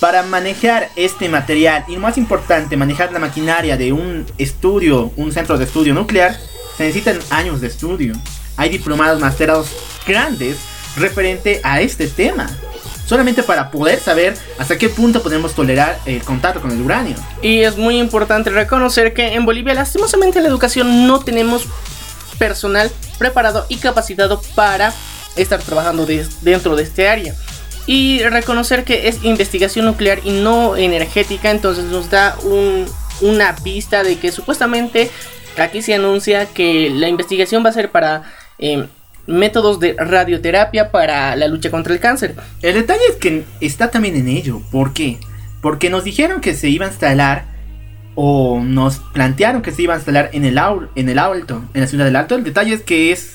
[0.00, 5.58] para manejar este material y más importante manejar la maquinaria de un estudio un centro
[5.58, 6.38] de estudio nuclear
[6.76, 8.14] se necesitan años de estudio
[8.56, 9.68] hay diplomados masterados
[10.06, 10.56] grandes
[10.96, 12.48] referente a este tema.
[13.06, 17.16] Solamente para poder saber hasta qué punto podemos tolerar el contacto con el uranio.
[17.42, 21.66] Y es muy importante reconocer que en Bolivia lastimosamente la educación no tenemos
[22.38, 24.92] personal preparado y capacitado para
[25.36, 26.06] estar trabajando
[26.40, 27.34] dentro de este área.
[27.86, 32.36] Y reconocer que es investigación nuclear y no energética, entonces nos da
[33.20, 35.10] una vista de que supuestamente
[35.58, 38.22] aquí se anuncia que la investigación va a ser para
[38.58, 38.86] em,
[39.26, 42.34] métodos de radioterapia para la lucha contra el cáncer.
[42.62, 44.60] El detalle es que está también en ello.
[44.70, 45.18] ¿Por qué?
[45.60, 47.44] Porque nos dijeron que se iba a instalar
[48.14, 50.58] o nos plantearon que se iba a instalar en el,
[50.94, 52.34] en el Alto, en la ciudad del Alto.
[52.34, 53.34] El detalle es que es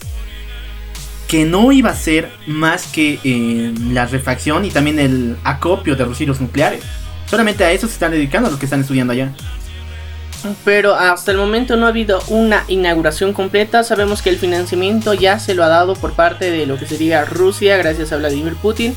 [1.29, 6.03] que no iba a ser más que eh, la refacción y también el acopio de
[6.03, 6.83] residuos nucleares.
[7.27, 9.31] Solamente a eso se están dedicando los que están estudiando allá
[10.63, 13.83] pero hasta el momento no ha habido una inauguración completa.
[13.83, 17.25] Sabemos que el financiamiento ya se lo ha dado por parte de lo que sería
[17.25, 18.95] Rusia, gracias a Vladimir Putin.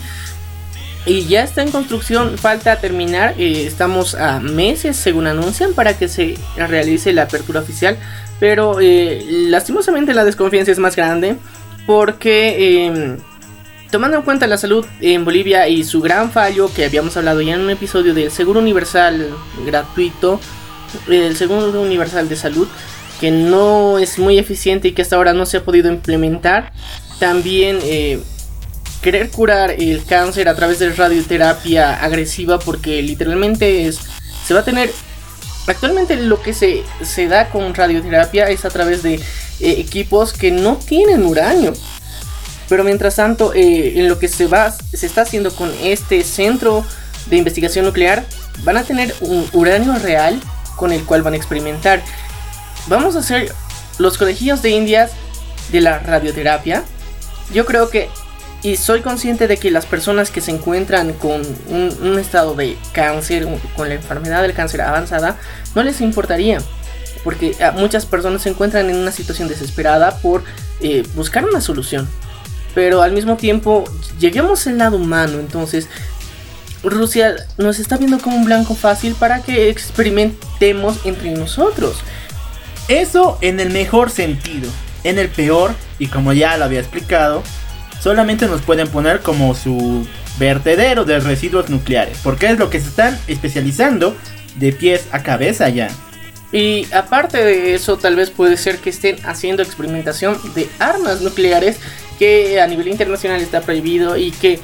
[1.05, 3.35] Y ya está en construcción, falta terminar.
[3.37, 7.99] Eh, estamos a meses, según anuncian, para que se realice la apertura oficial.
[8.39, 11.37] Pero eh, lastimosamente la desconfianza es más grande
[11.87, 13.19] porque em,
[13.91, 17.55] tomando en cuenta la salud en Bolivia y su gran fallo que habíamos hablado ya
[17.55, 19.35] en un episodio del seguro universal
[19.67, 20.41] gratuito
[21.09, 22.69] el Seguro Universal de Salud,
[23.21, 26.73] que no es muy eficiente y que hasta ahora no se ha podido implementar.
[27.19, 28.21] También eh,
[29.01, 34.01] querer curar el cáncer a través de radioterapia agresiva, porque literalmente es,
[34.45, 34.91] se va a tener...
[35.69, 39.21] Actualmente lo que se, se da con radioterapia es a través de
[39.61, 41.73] eh, equipos que no tienen uranio.
[42.69, 46.85] Pero mientras tanto, eh, en lo que se va, se está haciendo con este centro
[47.27, 48.25] de investigación nuclear,
[48.65, 50.41] van a tener un uranio real
[50.77, 52.03] con el cual van a experimentar.
[52.87, 53.53] Vamos a hacer
[53.99, 55.13] los colegios de indias
[55.71, 56.85] de la radioterapia.
[57.53, 58.09] Yo creo que,
[58.63, 63.47] y soy consciente de que las personas que se encuentran con un, estado de cáncer,
[63.77, 65.37] con la enfermedad del cáncer avanzada,
[65.75, 66.61] no les importaría.
[67.25, 70.43] Porque ah, muchas personas se encuentran en una situación desesperada por
[70.81, 72.09] eh, buscar una solución.
[72.75, 73.85] Pero al mismo tiempo,
[74.19, 75.39] lleguemos al lado humano.
[75.39, 75.89] Entonces,
[76.83, 81.97] Rusia nos está viendo como un blanco fácil para que experimentemos entre nosotros.
[82.89, 84.71] Eso en el mejor sentido.
[85.05, 87.43] En el peor, y como ya lo había explicado,
[88.01, 90.07] solamente nos pueden poner como su
[90.39, 92.19] vertedero de residuos nucleares.
[92.23, 94.17] Porque es lo que se están especializando
[94.57, 95.89] de pies a cabeza ya.
[96.53, 101.79] Y aparte de eso, tal vez puede ser que estén haciendo experimentación de armas nucleares
[102.19, 104.61] que a nivel internacional está prohibido y que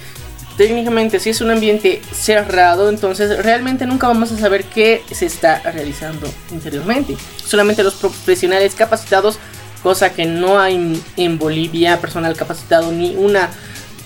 [0.58, 5.60] técnicamente si es un ambiente cerrado, entonces realmente nunca vamos a saber qué se está
[5.60, 7.16] realizando interiormente.
[7.42, 9.38] Solamente los profesionales capacitados,
[9.82, 13.48] cosa que no hay en Bolivia, personal capacitado ni una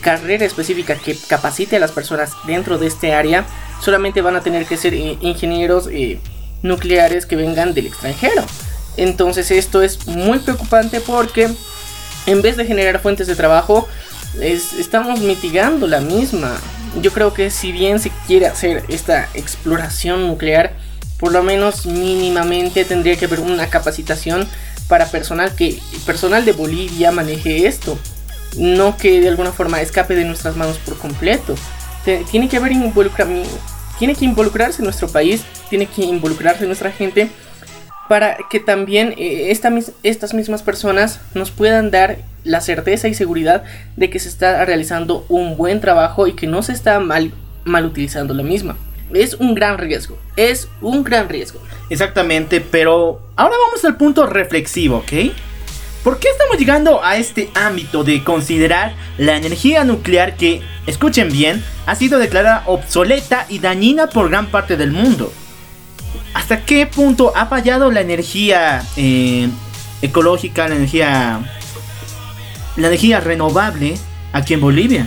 [0.02, 3.46] carrera específica que capacite a las personas dentro de este área,
[3.80, 6.20] solamente van a tener que ser eh, ingenieros eh,
[6.62, 8.44] nucleares que vengan del extranjero.
[8.96, 11.48] Entonces esto es muy preocupante porque
[12.26, 13.88] en vez de generar fuentes de trabajo,
[14.40, 16.60] estamos mitigando la misma.
[17.00, 20.72] Yo creo que si bien se quiere hacer esta exploración nuclear,
[21.18, 24.46] por lo menos mínimamente tendría que haber una capacitación
[24.88, 27.98] para personal que personal de Bolivia maneje esto,
[28.56, 31.54] no que de alguna forma escape de nuestras manos por completo.
[32.30, 33.48] Tiene que haber involucramiento,
[34.02, 37.28] tiene que involucrarse nuestro país, tiene que involucrarse nuestra gente
[38.08, 39.56] para que también eh,
[40.02, 43.62] estas mismas personas nos puedan dar la certeza y seguridad
[43.96, 47.30] de que se está realizando un buen trabajo y que no se está mal,
[47.64, 48.76] mal utilizando la misma.
[49.14, 51.60] Es un gran riesgo, es un gran riesgo.
[51.88, 55.30] Exactamente, pero ahora vamos al punto reflexivo, ¿ok?
[56.02, 61.64] ¿Por qué estamos llegando a este ámbito de considerar la energía nuclear que, escuchen bien,
[61.86, 65.32] ha sido declarada obsoleta y dañina por gran parte del mundo?
[66.34, 69.48] ¿Hasta qué punto ha fallado la energía eh,
[70.00, 71.40] ecológica, la energía,
[72.76, 73.94] la energía renovable
[74.32, 75.06] aquí en Bolivia?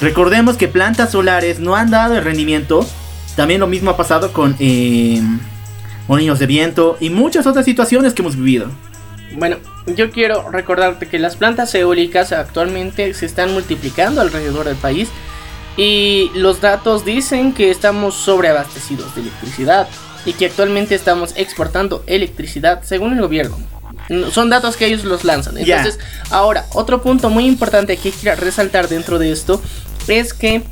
[0.00, 2.86] Recordemos que plantas solares no han dado el rendimiento.
[3.36, 5.22] También lo mismo ha pasado con eh,
[6.08, 8.68] de viento y muchas otras situaciones que hemos vivido.
[9.36, 9.56] Bueno,
[9.86, 15.08] yo quiero recordarte que las plantas eólicas actualmente se están multiplicando alrededor del país
[15.76, 19.88] y los datos dicen que estamos sobreabastecidos de electricidad
[20.24, 23.56] y que actualmente estamos exportando electricidad según el gobierno.
[24.30, 25.56] Son datos que ellos los lanzan.
[25.56, 25.98] Entonces,
[26.30, 29.62] ahora, otro punto muy importante que quiero resaltar dentro de esto
[30.08, 30.62] es que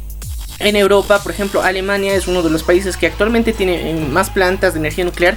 [0.59, 4.75] en Europa, por ejemplo, Alemania es uno de los países que actualmente tiene más plantas
[4.75, 5.37] de energía nuclear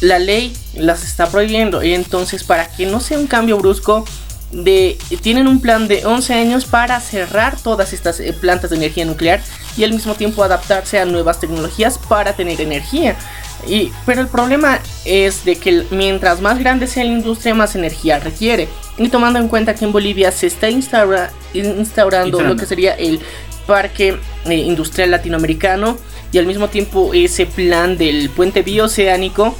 [0.00, 1.82] la ley las está prohibiendo.
[1.82, 4.04] Y entonces, para que no sea un cambio brusco,
[4.52, 9.04] de, tienen un plan de 11 años para cerrar todas estas eh, plantas de energía
[9.04, 9.40] nuclear
[9.76, 13.16] y al mismo tiempo adaptarse a nuevas tecnologías para tener energía.
[13.66, 18.18] Y, pero el problema es de que mientras más grande sea la industria, más energía
[18.18, 18.68] requiere.
[18.96, 23.20] Y tomando en cuenta que en Bolivia se está instaurando lo que sería el
[23.66, 25.96] Parque eh, Industrial Latinoamericano
[26.32, 29.54] y al mismo tiempo ese plan del puente bioceánico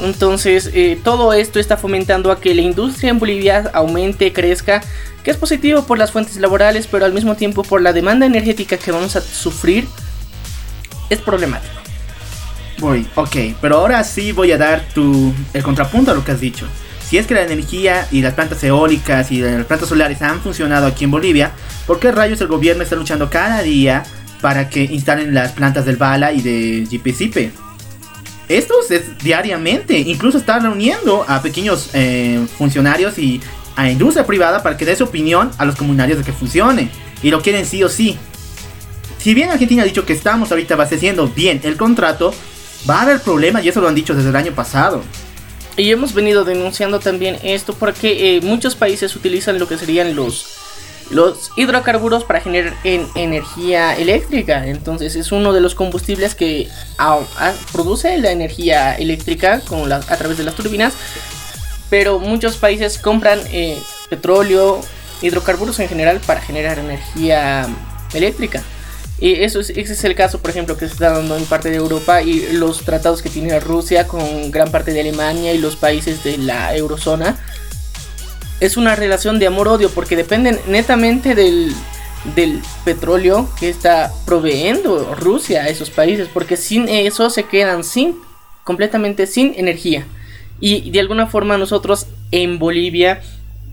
[0.00, 4.82] entonces, eh, todo esto está fomentando a que la industria en Bolivia aumente, crezca,
[5.22, 8.76] que es positivo por las fuentes laborales, pero al mismo tiempo por la demanda energética
[8.76, 9.86] que vamos a sufrir,
[11.10, 11.74] es problemático.
[12.78, 16.40] Voy, ok, pero ahora sí voy a dar tu, el contrapunto a lo que has
[16.40, 16.66] dicho.
[17.08, 20.86] Si es que la energía y las plantas eólicas y las plantas solares han funcionado
[20.86, 21.52] aquí en Bolivia,
[21.86, 24.02] ¿por qué rayos el gobierno está luchando cada día
[24.40, 27.71] para que instalen las plantas del Bala y de GPCP?
[28.56, 29.98] Esto es diariamente.
[29.98, 33.40] Incluso está reuniendo a pequeños eh, funcionarios y
[33.76, 36.90] a industria privada para que dé su opinión a los comunarios de que funcione.
[37.22, 38.18] Y lo quieren sí o sí.
[39.16, 42.34] Si bien Argentina ha dicho que estamos ahorita abasteciendo bien el contrato,
[42.88, 45.02] va a haber problemas y eso lo han dicho desde el año pasado.
[45.78, 50.61] Y hemos venido denunciando también esto porque eh, muchos países utilizan lo que serían los
[51.10, 54.66] los hidrocarburos para generar energía eléctrica.
[54.66, 56.68] Entonces es uno de los combustibles que
[57.72, 60.94] produce la energía eléctrica con a través de las turbinas.
[61.90, 63.78] Pero muchos países compran eh,
[64.08, 64.80] petróleo,
[65.20, 67.66] hidrocarburos en general para generar energía
[68.14, 68.62] eléctrica.
[69.22, 71.76] Y eso ese es el caso, por ejemplo, que se está dando en parte de
[71.76, 76.24] Europa y los tratados que tiene Rusia con gran parte de Alemania y los países
[76.24, 77.38] de la eurozona
[78.62, 81.74] es una relación de amor-odio porque dependen netamente del,
[82.84, 88.14] petróleo que está proveyendo Rusia a esos países, porque sin eso se quedan sin,
[88.62, 90.06] completamente sin energía.
[90.60, 93.20] Y de alguna forma nosotros en Bolivia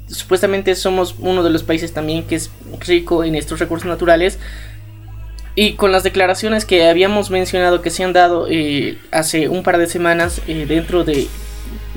[0.07, 4.39] supuestamente somos uno de los países también que es rico en estos recursos naturales.
[5.53, 9.77] Y con las declaraciones que habíamos mencionado que se han dado eh, hace un par
[9.77, 11.27] de semanas eh, dentro de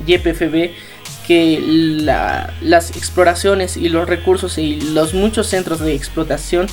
[0.05, 0.69] YPFB,
[1.27, 1.59] que
[2.61, 6.67] las exploraciones y los recursos y los muchos centros de explotación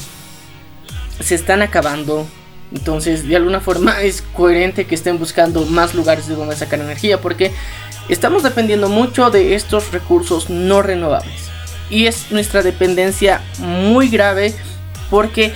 [1.21, 2.27] se están acabando.
[2.73, 7.21] Entonces, de alguna forma es coherente que estén buscando más lugares de donde sacar energía
[7.21, 7.53] porque
[8.09, 11.51] estamos dependiendo mucho de estos recursos no renovables.
[11.89, 14.55] Y es nuestra dependencia muy grave
[15.11, 15.53] porque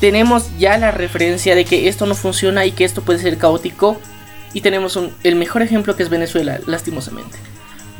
[0.00, 3.98] tenemos ya la referencia de que esto no funciona y que esto puede ser caótico.
[4.52, 7.49] Y tenemos el mejor ejemplo que es Venezuela, lastimosamente.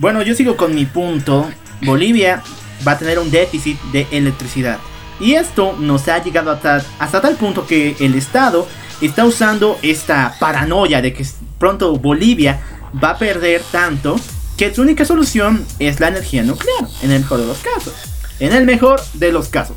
[0.00, 1.50] Bueno, yo sigo con mi punto.
[1.82, 2.42] Bolivia
[2.88, 4.78] va a tener un déficit de electricidad.
[5.20, 8.66] Y esto nos ha llegado hasta, hasta tal punto que el Estado
[9.02, 11.26] está usando esta paranoia de que
[11.58, 12.62] pronto Bolivia
[13.02, 14.18] va a perder tanto
[14.56, 17.92] que su única solución es la energía nuclear, en el mejor de los casos.
[18.38, 19.76] En el mejor de los casos.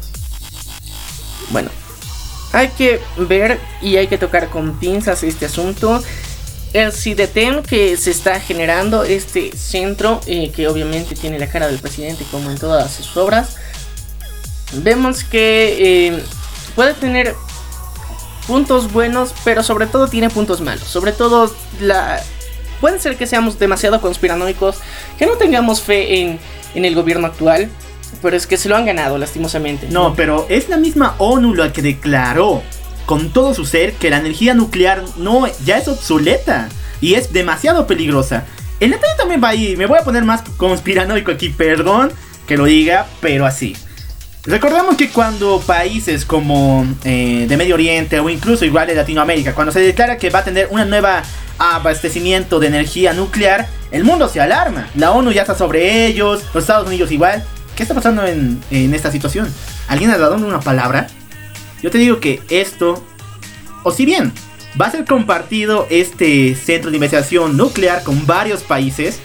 [1.49, 1.69] Bueno,
[2.53, 6.01] hay que ver y hay que tocar con pinzas este asunto
[6.73, 11.79] el CIDETEM que se está generando, este centro eh, que obviamente tiene la cara del
[11.79, 13.57] presidente como en todas sus obras,
[14.73, 16.23] vemos que eh,
[16.75, 17.35] puede tener
[18.47, 20.83] puntos buenos, pero sobre todo tiene puntos malos.
[20.83, 22.21] Sobre todo la...
[22.81, 24.77] Puede ser que seamos demasiado conspiranoicos,
[25.17, 26.39] que no tengamos fe en,
[26.75, 27.69] en el gobierno actual,
[28.21, 29.87] pero es que se lo han ganado lastimosamente.
[29.89, 32.61] No, pero es la misma ONU la que declaró
[33.05, 36.69] con todo su ser que la energía nuclear no ya es obsoleta
[37.01, 38.45] y es demasiado peligrosa.
[38.79, 42.11] El detalle también va ahí, me voy a poner más conspiranoico aquí, perdón,
[42.47, 43.75] que lo diga, pero así.
[44.45, 49.71] Recordemos que cuando países como eh, de Medio Oriente o incluso igual de Latinoamérica, cuando
[49.71, 51.23] se declara que va a tener una nueva
[51.57, 54.89] abastecimiento de energía nuclear, el mundo se alarma.
[54.95, 57.41] La ONU ya está sobre ellos, los Estados Unidos igual.
[57.75, 59.47] ¿Qué está pasando en, en esta situación?
[59.87, 61.07] ¿Alguien ha dado una palabra?
[61.83, 63.03] Yo te digo que esto,
[63.83, 64.31] o si bien
[64.79, 69.19] va a ser compartido este centro de investigación nuclear con varios países,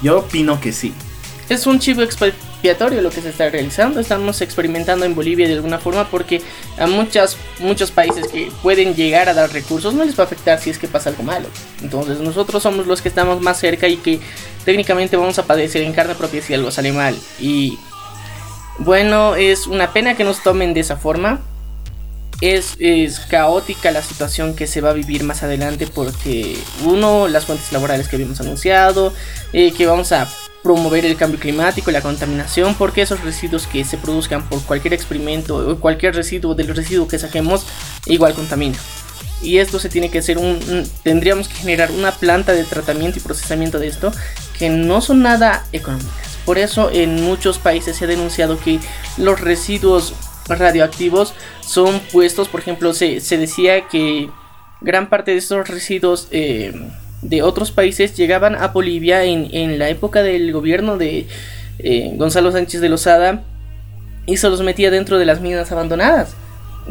[0.00, 0.94] yo opino que sí.
[1.48, 3.98] Es un chivo expiatorio lo que se está realizando.
[3.98, 6.40] Estamos experimentando en Bolivia de alguna forma porque
[6.78, 10.60] a muchas, muchos países que pueden llegar a dar recursos no les va a afectar
[10.60, 11.48] si es que pasa algo malo.
[11.82, 14.20] Entonces nosotros somos los que estamos más cerca y que
[14.64, 17.18] técnicamente vamos a padecer en carne propia si algo sale mal.
[17.40, 17.76] Y
[18.78, 21.40] bueno, es una pena que nos tomen de esa forma.
[22.44, 27.72] Es, caótica la situación que se va a vivir más adelante porque uno, las fuentes
[27.72, 29.14] laborales que habíamos anunciado,
[29.54, 30.28] eh, que vamos a
[30.62, 34.92] promover el cambio climático y la contaminación, porque esos residuos que se produzcan por cualquier
[34.92, 37.64] experimento o cualquier residuo del residuo que saquemos
[38.04, 38.76] igual contamina.
[39.40, 40.58] Y esto se tiene que hacer un,
[41.02, 44.12] tendríamos que generar una planta de tratamiento y procesamiento de esto
[44.58, 46.12] que no son nada económicas.
[46.44, 48.80] Por eso en muchos países se ha denunciado que
[49.16, 50.12] los residuos
[50.48, 54.28] radioactivos son puestos, por ejemplo, se, se decía que
[54.80, 56.72] gran parte de estos residuos eh,
[57.22, 61.26] de otros países llegaban a Bolivia en, en la época del gobierno de
[61.78, 63.42] eh, Gonzalo Sánchez de Lozada
[64.26, 66.34] y se los metía dentro de las minas abandonadas.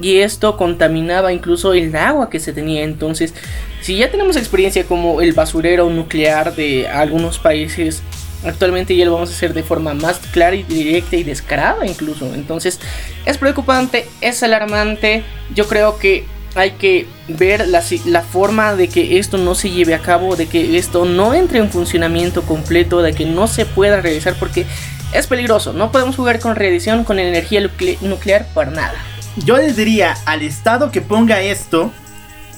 [0.01, 2.83] Y esto contaminaba incluso el agua que se tenía.
[2.83, 3.33] Entonces,
[3.81, 8.01] si ya tenemos experiencia como el basurero nuclear de algunos países,
[8.45, 12.33] actualmente ya lo vamos a hacer de forma más clara y directa y descarada incluso.
[12.33, 12.79] Entonces,
[13.25, 15.23] es preocupante, es alarmante.
[15.53, 16.25] Yo creo que
[16.55, 20.77] hay que ver la, forma de que esto no se lleve a cabo, de que
[20.77, 24.65] esto no entre en funcionamiento completo, de que no se pueda realizar porque
[25.13, 25.73] es peligroso.
[25.73, 28.95] No podemos jugar con reedición, con energía nucle nuclear para nada.
[29.37, 31.91] Yo les diría al Estado que ponga esto,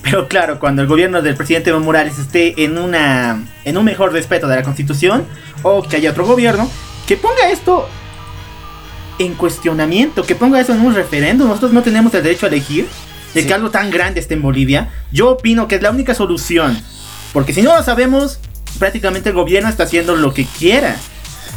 [0.06, 4.14] pero claro, cuando el gobierno del presidente Evo Morales esté en, una, en un mejor
[4.14, 5.26] respeto de la Constitución,
[5.64, 6.70] o que haya otro gobierno,
[7.08, 7.90] que ponga esto
[9.18, 11.48] en cuestionamiento, que ponga eso en un referéndum.
[11.48, 12.88] Nosotros no tenemos el derecho a elegir
[13.34, 13.48] de sí.
[13.48, 16.80] que algo tan grande esté en Bolivia, yo opino que es la única solución.
[17.34, 18.40] Porque si no lo sabemos,
[18.78, 20.96] prácticamente el gobierno está haciendo lo que quiera.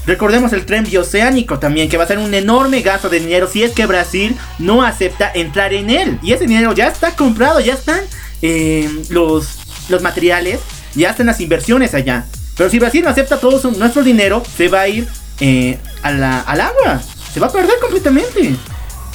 [0.07, 3.63] Recordemos el tren bioceánico también, que va a ser un enorme gasto de dinero si
[3.63, 6.19] es que Brasil no acepta entrar en él.
[6.23, 8.01] Y ese dinero ya está comprado, ya están
[8.43, 9.59] eh, los,
[9.89, 10.61] los materiales,
[10.95, 12.27] ya están las inversiones allá.
[12.57, 15.07] Pero si Brasil no acepta todo su, nuestro dinero, se va a ir
[15.41, 17.01] eh, a la, al agua.
[17.33, 18.57] Se va a perder completamente.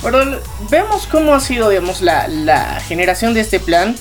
[0.02, 3.96] Pero vemos cómo ha sido, digamos, la, la, generación de este plan.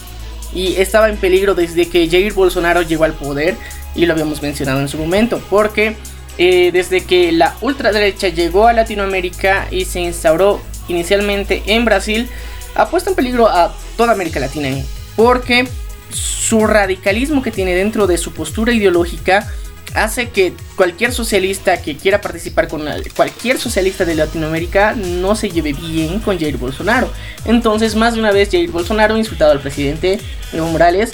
[0.55, 3.57] Y estaba en peligro desde que Jair Bolsonaro llegó al poder.
[3.95, 5.43] Y lo habíamos mencionado en su momento.
[5.51, 5.97] Porque
[6.39, 12.29] eh, desde que la ultraderecha llegó a Latinoamérica y se instauró inicialmente en Brasil,
[12.75, 14.68] ha puesto en peligro a toda América Latina.
[15.16, 15.68] Porque
[16.10, 19.50] su radicalismo que tiene dentro de su postura ideológica
[19.94, 22.82] hace que cualquier socialista que quiera participar con
[23.14, 27.10] cualquier socialista de Latinoamérica no se lleve bien con Jair Bolsonaro.
[27.44, 30.18] Entonces, más de una vez Jair Bolsonaro ha insultado al presidente
[30.52, 31.12] Evo Morales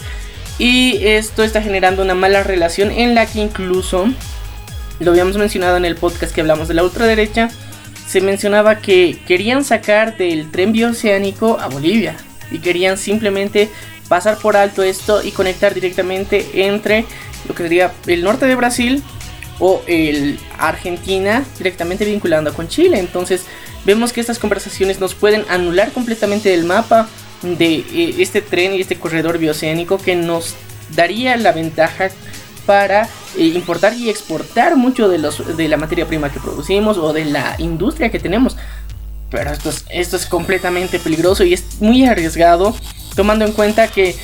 [0.59, 4.09] y esto está generando una mala relación en la que incluso
[5.01, 7.51] lo habíamos mencionado en el podcast que hablamos de la ultraderecha,
[8.09, 12.16] se mencionaba que querían sacar del tren bioceánico a Bolivia
[12.51, 13.68] y querían simplemente
[14.09, 17.05] pasar por alto esto y conectar directamente entre
[17.46, 19.03] lo que sería el norte de Brasil
[19.61, 22.99] o el Argentina directamente vinculando con Chile.
[22.99, 23.44] Entonces
[23.84, 27.09] vemos que estas conversaciones nos pueden anular completamente del mapa
[27.42, 30.55] de eh, este tren y este corredor bioceánico que nos
[30.94, 32.11] daría la ventaja
[32.66, 37.12] para eh, importar y exportar mucho de, los, de la materia prima que producimos o
[37.12, 38.57] de la industria que tenemos.
[39.31, 42.74] Pero esto es, esto es completamente peligroso y es muy arriesgado
[43.14, 44.16] tomando en cuenta que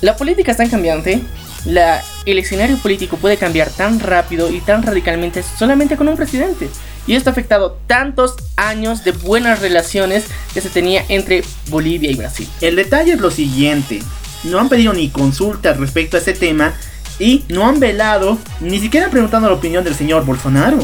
[0.00, 1.20] la política es tan cambiante,
[1.66, 6.70] la, el escenario político puede cambiar tan rápido y tan radicalmente solamente con un presidente.
[7.06, 10.24] Y esto ha afectado tantos años de buenas relaciones
[10.54, 12.48] que se tenía entre Bolivia y Brasil.
[12.60, 14.00] El detalle es lo siguiente.
[14.44, 16.74] No han pedido ni consultas respecto a ese tema
[17.18, 20.78] y no han velado, ni siquiera han preguntado la opinión del señor Bolsonaro.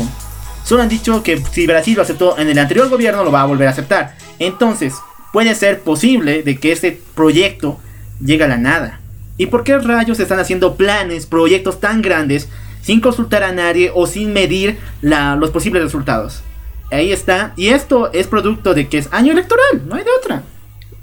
[0.67, 3.47] Solo han dicho que si Brasil lo aceptó en el anterior gobierno lo va a
[3.47, 4.17] volver a aceptar.
[4.41, 4.95] Entonces,
[5.33, 7.79] puede ser posible de que este proyecto
[8.21, 8.99] llegue a la nada.
[9.37, 12.49] ¿Y por qué rayos están haciendo planes, proyectos tan grandes
[12.83, 16.43] sin consultar a nadie o sin medir los posibles resultados?
[16.91, 17.53] Ahí está.
[17.57, 20.43] Y esto es producto de que es año electoral, no hay de otra.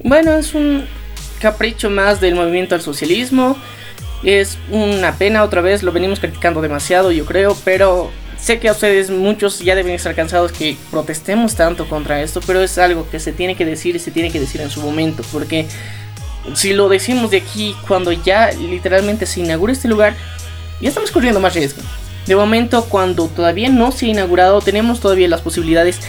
[0.03, 0.83] Bueno, es un
[1.39, 3.55] capricho más del movimiento al socialismo.
[4.23, 8.11] Es una pena otra vez, lo venimos criticando demasiado yo creo, pero
[8.43, 12.61] Sé que a ustedes muchos ya deben estar cansados que protestemos tanto contra esto, pero
[12.61, 15.23] es algo que se tiene que decir y se tiene que decir en su momento,
[15.31, 15.65] porque
[16.53, 20.17] si lo decimos de aquí cuando ya literalmente se inaugura este lugar,
[20.81, 21.81] ya estamos corriendo más riesgo.
[22.27, 26.01] De momento, cuando todavía no se ha inaugurado, tenemos todavía las posibilidades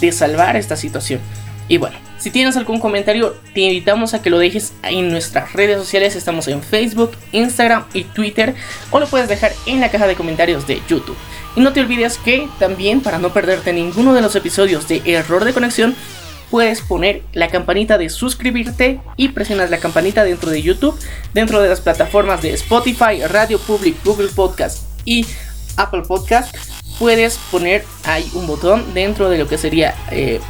[0.00, 1.20] de salvar esta situación.
[1.68, 5.78] Y bueno, si tienes algún comentario, te invitamos a que lo dejes en nuestras redes
[5.78, 6.16] sociales.
[6.16, 8.56] Estamos en Facebook, Instagram y Twitter.
[8.90, 11.16] O lo puedes dejar en la caja de comentarios de YouTube.
[11.56, 15.42] Y no te olvides que también para no perderte ninguno de los episodios de Error
[15.44, 15.96] de Conexión,
[16.50, 20.98] puedes poner la campanita de suscribirte y presionas la campanita dentro de YouTube,
[21.32, 25.26] dentro de las plataformas de Spotify, Radio Public, Google Podcast y
[25.76, 26.54] Apple Podcast.
[26.98, 30.40] Puedes poner ahí un botón dentro de lo que sería eh,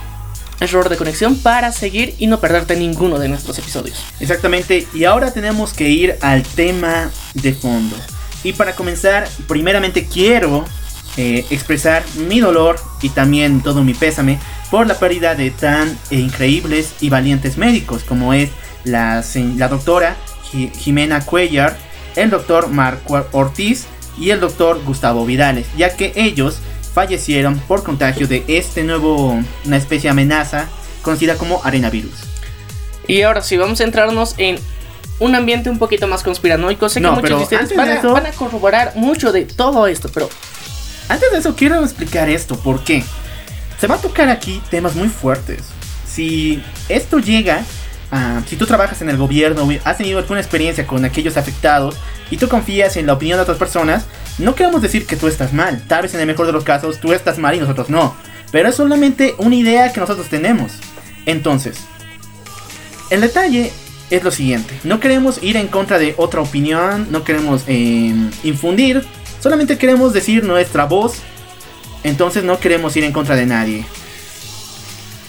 [0.60, 4.02] error de conexión para seguir y no perderte ninguno de nuestros episodios.
[4.20, 7.96] Exactamente, y ahora tenemos que ir al tema de fondo.
[8.42, 10.64] Y para comenzar, primeramente quiero
[11.16, 14.38] eh, expresar mi dolor y también todo mi pésame
[14.70, 18.50] por la pérdida de tan increíbles y valientes médicos como es
[18.84, 19.24] la,
[19.56, 20.16] la doctora
[20.50, 21.76] Jimena Cuellar,
[22.14, 23.86] el doctor Marco Ortiz
[24.18, 26.58] y el doctor Gustavo Vidales, ya que ellos
[26.94, 30.68] fallecieron por contagio de este nuevo, una especie de amenaza
[31.02, 32.14] conocida como arenavirus.
[33.06, 34.58] Y ahora sí, vamos a centrarnos en
[35.18, 36.88] un ambiente un poquito más conspiranoico.
[36.88, 40.28] Sé que muchos de ustedes van a corroborar mucho de todo esto, pero
[41.08, 43.04] antes de eso, quiero explicar esto, ¿por qué?
[43.80, 45.64] Se va a tocar aquí temas muy fuertes.
[46.06, 47.64] Si esto llega
[48.10, 48.42] a...
[48.46, 51.96] Si tú trabajas en el gobierno, has tenido alguna experiencia con aquellos afectados
[52.30, 54.06] y tú confías en la opinión de otras personas,
[54.38, 55.82] no queremos decir que tú estás mal.
[55.86, 58.16] Tal vez en el mejor de los casos tú estás mal y nosotros no.
[58.50, 60.72] Pero es solamente una idea que nosotros tenemos.
[61.26, 61.78] Entonces,
[63.10, 63.72] el detalle
[64.10, 64.78] es lo siguiente.
[64.84, 69.04] No queremos ir en contra de otra opinión, no queremos eh, infundir
[69.46, 71.18] Solamente queremos decir nuestra voz,
[72.02, 73.86] entonces no queremos ir en contra de nadie.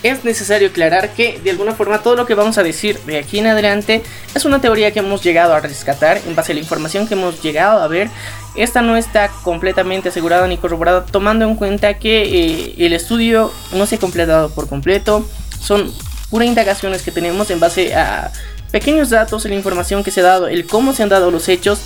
[0.01, 3.38] Es necesario aclarar que de alguna forma todo lo que vamos a decir de aquí
[3.38, 4.01] en adelante
[4.34, 7.43] es una teoría que hemos llegado a rescatar en base a la información que hemos
[7.43, 8.09] llegado a ver.
[8.55, 13.86] Esta no está completamente asegurada ni corroborada tomando en cuenta que eh, el estudio no
[13.86, 15.30] se ha completado por completo.
[15.61, 15.93] Son
[16.32, 18.32] puras indagaciones que tenemos en base a
[18.72, 21.82] pequeños datos, la información que se ha dado, el cómo se han dado los hechos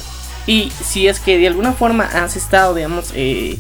[0.48, 3.58] y si es que de alguna forma has estado, digamos, eh,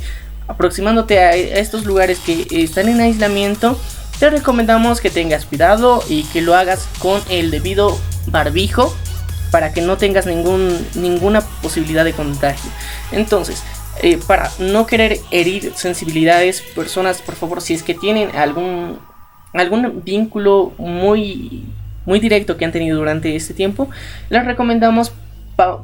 [0.47, 3.79] aproximándote a, estos lugares que están en aislamiento,
[4.19, 8.95] te recomendamos que tengas cuidado y que lo hagas con el debido barbijo
[9.51, 12.71] para que no tengas ningún, ninguna posibilidad de contagio.
[13.11, 13.63] Entonces,
[14.01, 18.99] eh, para no querer herir sensibilidades, personas, por favor, si es que tienen algún,
[19.53, 21.65] algún vínculo muy,
[22.05, 23.89] muy directo que han tenido durante este tiempo,
[24.29, 25.11] les recomendamos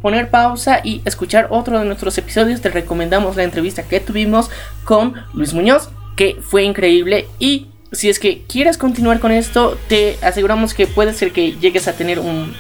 [0.01, 4.49] poner pausa y escuchar otro de nuestros episodios, te recomendamos la entrevista que tuvimos
[4.84, 10.18] con Luis Muñoz, que fue increíble y si es que quieres continuar con esto, te
[10.22, 12.53] aseguramos que puede ser que llegues a tener un,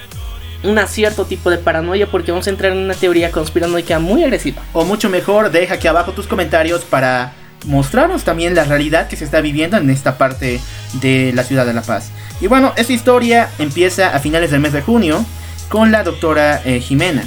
[0.63, 4.61] un cierto tipo de paranoia porque vamos a entrar en una teoría conspiranoica muy agresiva.
[4.73, 7.33] O mucho mejor, deja aquí abajo tus comentarios para
[7.65, 10.59] mostrarnos también la realidad que se está viviendo en esta parte
[11.01, 12.11] de la ciudad de La Paz.
[12.39, 15.25] Y bueno, esta historia empieza a finales del mes de junio
[15.69, 17.23] con la doctora eh, Jimena.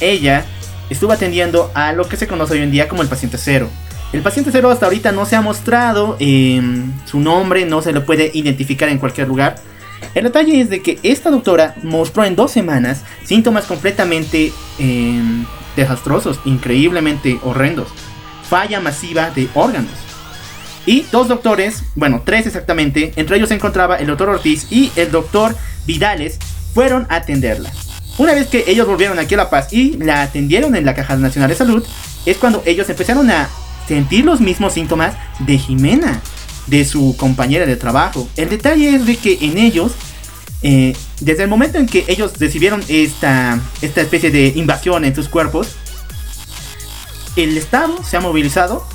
[0.00, 0.44] Ella
[0.88, 3.68] estuvo atendiendo a lo que se conoce hoy en día como el paciente cero.
[4.12, 8.04] El paciente cero hasta ahorita no se ha mostrado em, su nombre, no se lo
[8.04, 9.56] puede identificar en cualquier lugar.
[10.14, 15.44] El detalle es de que esta doctora mostró en dos semanas síntomas completamente em,
[15.76, 17.88] desastrosos, increíblemente horrendos.
[18.48, 19.92] Falla masiva de órganos.
[20.86, 25.12] Y dos doctores, bueno, tres exactamente, entre ellos se encontraba el doctor Ortiz y el
[25.12, 25.54] doctor
[25.86, 26.38] Vidales,
[26.74, 27.70] fueron a atenderla.
[28.18, 31.16] Una vez que ellos volvieron aquí a La Paz y la atendieron en la Caja
[31.16, 31.84] Nacional de Salud,
[32.26, 33.48] es cuando ellos empezaron a
[33.88, 36.20] sentir los mismos síntomas de Jimena,
[36.66, 38.28] de su compañera de trabajo.
[38.36, 39.92] El detalle es de que en ellos,
[40.62, 45.28] eh, desde el momento en que ellos recibieron esta, esta especie de invasión en sus
[45.28, 45.68] cuerpos,
[47.36, 48.86] el Estado se ha movilizado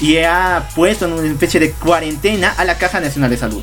[0.00, 3.62] y ha puesto en una especie de cuarentena a la Caja Nacional de Salud.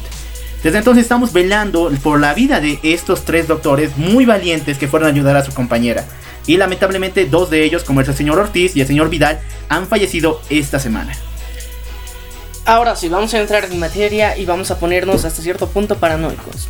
[0.64, 5.08] Desde entonces estamos velando por la vida de estos tres doctores muy valientes que fueron
[5.08, 6.06] a ayudar a su compañera.
[6.48, 9.40] Y lamentablemente dos de ellos, como el señor Ortiz y el señor Vidal,
[9.70, 11.14] han fallecido esta semana.
[12.66, 16.68] Ahora sí, vamos a entrar en materia y vamos a ponernos hasta cierto punto paranoicos.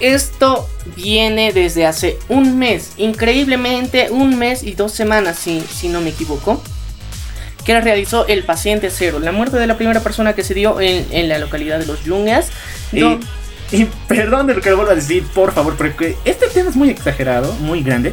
[0.00, 6.00] Esto viene desde hace un mes, increíblemente un mes y dos semanas, si, si no
[6.00, 6.60] me equivoco,
[7.64, 11.06] que realizó el paciente cero, la muerte de la primera persona que se dio en,
[11.10, 12.50] en la localidad de Los Yungas
[13.72, 16.76] y, perdón de lo que le vuelvo a decir, por favor, porque este tema es
[16.76, 18.12] muy exagerado, muy grande.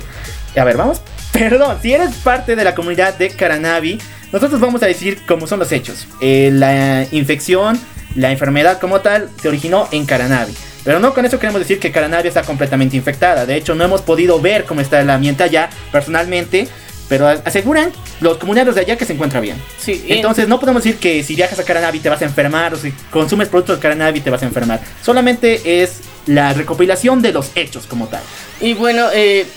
[0.58, 1.02] A ver, vamos.
[1.34, 4.00] Perdón, si eres parte de la comunidad de Caranavi,
[4.32, 6.08] nosotros vamos a decir cómo son los hechos.
[6.22, 7.80] Eh, la infección,
[8.16, 10.54] la enfermedad como tal, se originó en Caranavi.
[10.86, 13.46] Pero no con eso queremos decir que Caranavi está completamente infectada.
[13.46, 16.68] De hecho, no hemos podido ver cómo está el ambiente allá personalmente.
[17.10, 17.92] Pero aseguran
[18.22, 19.58] los comunarios de allá que se encuentra bien.
[19.80, 22.78] Sí, Entonces no podemos decir que si viajas a Caranavi te vas a enfermar o
[22.78, 24.80] si consumes productos de Caranavi te vas a enfermar.
[25.02, 28.22] Solamente es la recopilación de los hechos como tal.
[28.62, 29.48] Y bueno, eh,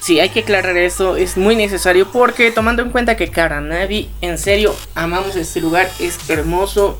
[0.00, 4.38] sí, hay que aclarar eso, es muy necesario porque tomando en cuenta que Caranavi, en
[4.38, 6.98] serio, amamos este lugar, es hermoso,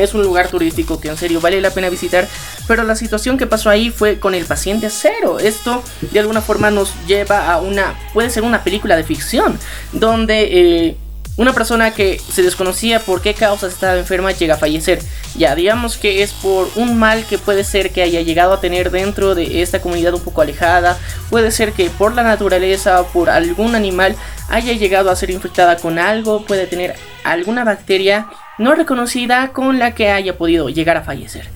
[0.00, 2.26] es un lugar turístico que en serio vale la pena visitar,
[2.66, 5.38] pero la situación que pasó ahí fue con el paciente cero.
[5.38, 9.58] Esto de alguna forma nos lleva a una, puede ser una película de ficción,
[9.92, 10.48] donde...
[10.50, 10.96] Eh,
[11.38, 14.98] una persona que se desconocía por qué causas estaba enferma llega a fallecer.
[15.36, 18.90] Ya digamos que es por un mal que puede ser que haya llegado a tener
[18.90, 20.98] dentro de esta comunidad un poco alejada.
[21.30, 24.16] Puede ser que por la naturaleza o por algún animal
[24.48, 26.44] haya llegado a ser infectada con algo.
[26.44, 28.26] Puede tener alguna bacteria
[28.58, 31.48] no reconocida con la que haya podido llegar a fallecer.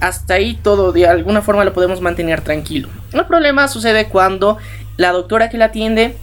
[0.00, 2.88] Hasta ahí todo de alguna forma lo podemos mantener tranquilo.
[3.12, 4.58] El problema sucede cuando
[4.96, 6.16] la doctora que la atiende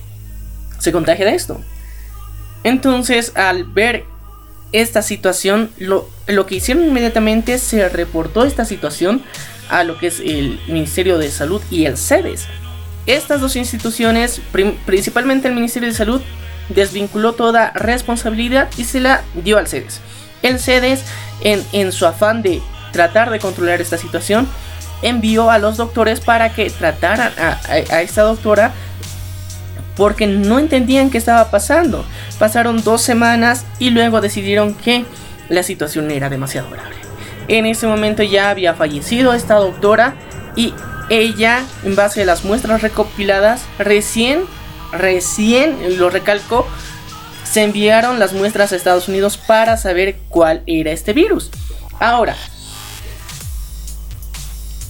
[0.79, 1.61] se contagia de esto.
[2.63, 4.05] Entonces, al ver
[4.71, 6.07] esta situación, lo,
[6.47, 9.21] que hicieron inmediatamente se reportó esta situación
[9.69, 12.47] a lo que es el Ministerio de Salud y el CEDES.
[13.05, 14.41] Estas dos instituciones,
[14.85, 16.21] principalmente el Ministerio de Salud,
[16.69, 20.01] desvinculó toda responsabilidad y se la dio al CEDES.
[20.45, 21.03] El CEDES,
[21.41, 24.47] en, en su afán de tratar de controlar esta situación,
[25.01, 28.71] envió a los doctores para que trataran a esta doctora
[29.95, 32.05] porque no entendían qué estaba pasando.
[32.39, 35.05] Pasaron dos semanas y luego decidieron que
[35.49, 36.95] la situación era demasiado grave.
[37.47, 40.15] En ese momento ya había fallecido esta doctora
[40.55, 40.73] y
[41.09, 44.41] ella, en base a las muestras recopiladas, recién,
[44.91, 46.67] recién, lo recalco,
[47.49, 51.51] se enviaron las muestras a Estados Unidos para saber cuál era este virus.
[51.99, 52.35] Ahora,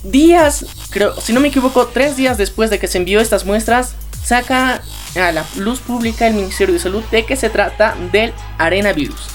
[0.04, 3.94] días, creo, si no me equivoco, tres días después de que se envió estas muestras,
[4.24, 4.82] saca
[5.16, 9.28] a la luz pública el Ministerio de Salud de que se trata del arenavirus.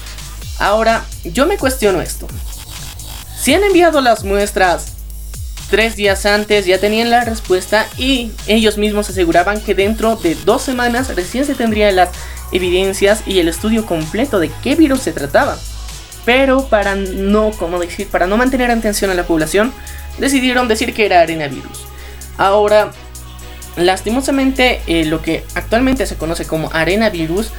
[0.59, 2.27] Ahora, yo me cuestiono esto.
[3.39, 4.93] Si han enviado las muestras
[5.71, 10.61] tres días antes, ya tenían la respuesta y ellos mismos aseguraban que dentro de dos
[10.61, 12.09] semanas recién se tendrían las
[12.51, 15.57] evidencias y el estudio completo de qué virus se trataba.
[16.25, 19.73] Pero para no, como decir, para no mantener atención a la población,
[20.19, 21.85] decidieron decir que era arenavirus.
[22.37, 22.91] Ahora,
[23.75, 27.51] lastimosamente eh, lo que actualmente se conoce como arena virus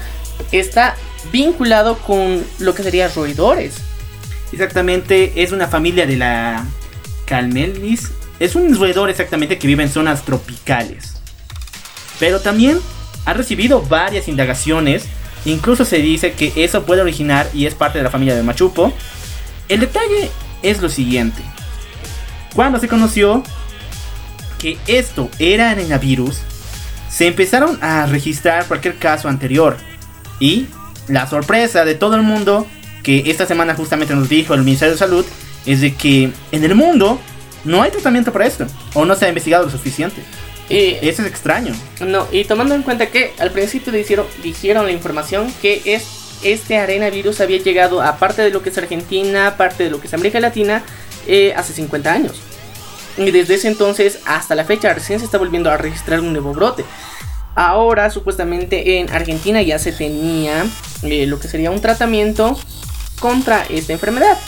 [0.53, 0.97] está
[1.32, 3.76] vinculado con lo que sería roedores.
[4.53, 6.64] Exactamente, es una familia de la
[7.24, 8.11] Calmelis.
[8.38, 11.14] Es un roedor exactamente que vive en zonas tropicales.
[12.18, 12.78] Pero también
[13.25, 15.07] ha recibido varias indagaciones.
[15.45, 18.93] Incluso se dice que eso puede originar y es parte de la familia de Machupo.
[19.68, 20.31] El detalle
[20.62, 21.43] es lo siguiente.
[22.55, 23.43] Cuando se conoció
[24.59, 26.39] que esto era arenavirus,
[27.11, 29.77] se empezaron a registrar cualquier caso anterior.
[30.39, 30.66] Y
[31.09, 32.66] la sorpresa de todo el mundo,
[33.03, 35.27] que esta semana justamente nos dijo el Ministerio de Salud,
[35.66, 37.20] es de que en el mundo
[37.64, 40.23] no hay tratamiento para esto, o no se ha investigado lo suficiente.
[40.68, 41.74] Y eso es extraño.
[42.00, 46.04] No, y tomando en cuenta que al principio dijeron, dijeron la información que es,
[46.42, 50.06] este arenavirus había llegado a parte de lo que es Argentina, parte de lo que
[50.06, 50.82] es América Latina,
[51.26, 52.40] eh, hace 50 años.
[53.16, 56.52] Y desde ese entonces hasta la fecha recién se está volviendo a registrar un nuevo
[56.52, 56.84] brote.
[57.54, 60.64] Ahora supuestamente en Argentina ya se tenía
[61.02, 62.58] eh, lo que sería un tratamiento
[63.20, 64.38] contra esta enfermedad.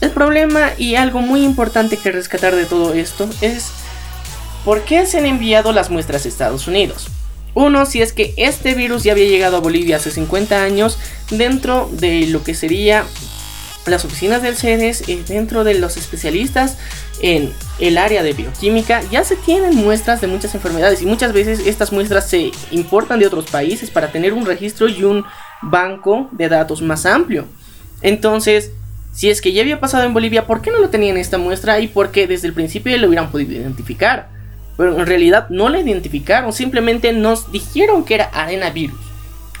[0.00, 3.72] El problema y algo muy importante que rescatar de todo esto es
[4.68, 7.08] por qué se han enviado las muestras a Estados Unidos.
[7.54, 10.98] Uno, si es que este virus ya había llegado a Bolivia hace 50 años
[11.30, 13.06] dentro de lo que sería
[13.86, 16.76] las oficinas del CEDES, eh, dentro de los especialistas
[17.22, 21.60] en el área de bioquímica, ya se tienen muestras de muchas enfermedades y muchas veces
[21.60, 25.24] estas muestras se importan de otros países para tener un registro y un
[25.62, 27.46] banco de datos más amplio.
[28.02, 28.72] Entonces,
[29.14, 31.80] si es que ya había pasado en Bolivia, ¿por qué no lo tenían esta muestra
[31.80, 34.36] y por qué desde el principio ya lo hubieran podido identificar?
[34.78, 39.08] Pero en realidad no la identificaron, simplemente nos dijeron que era arenavirus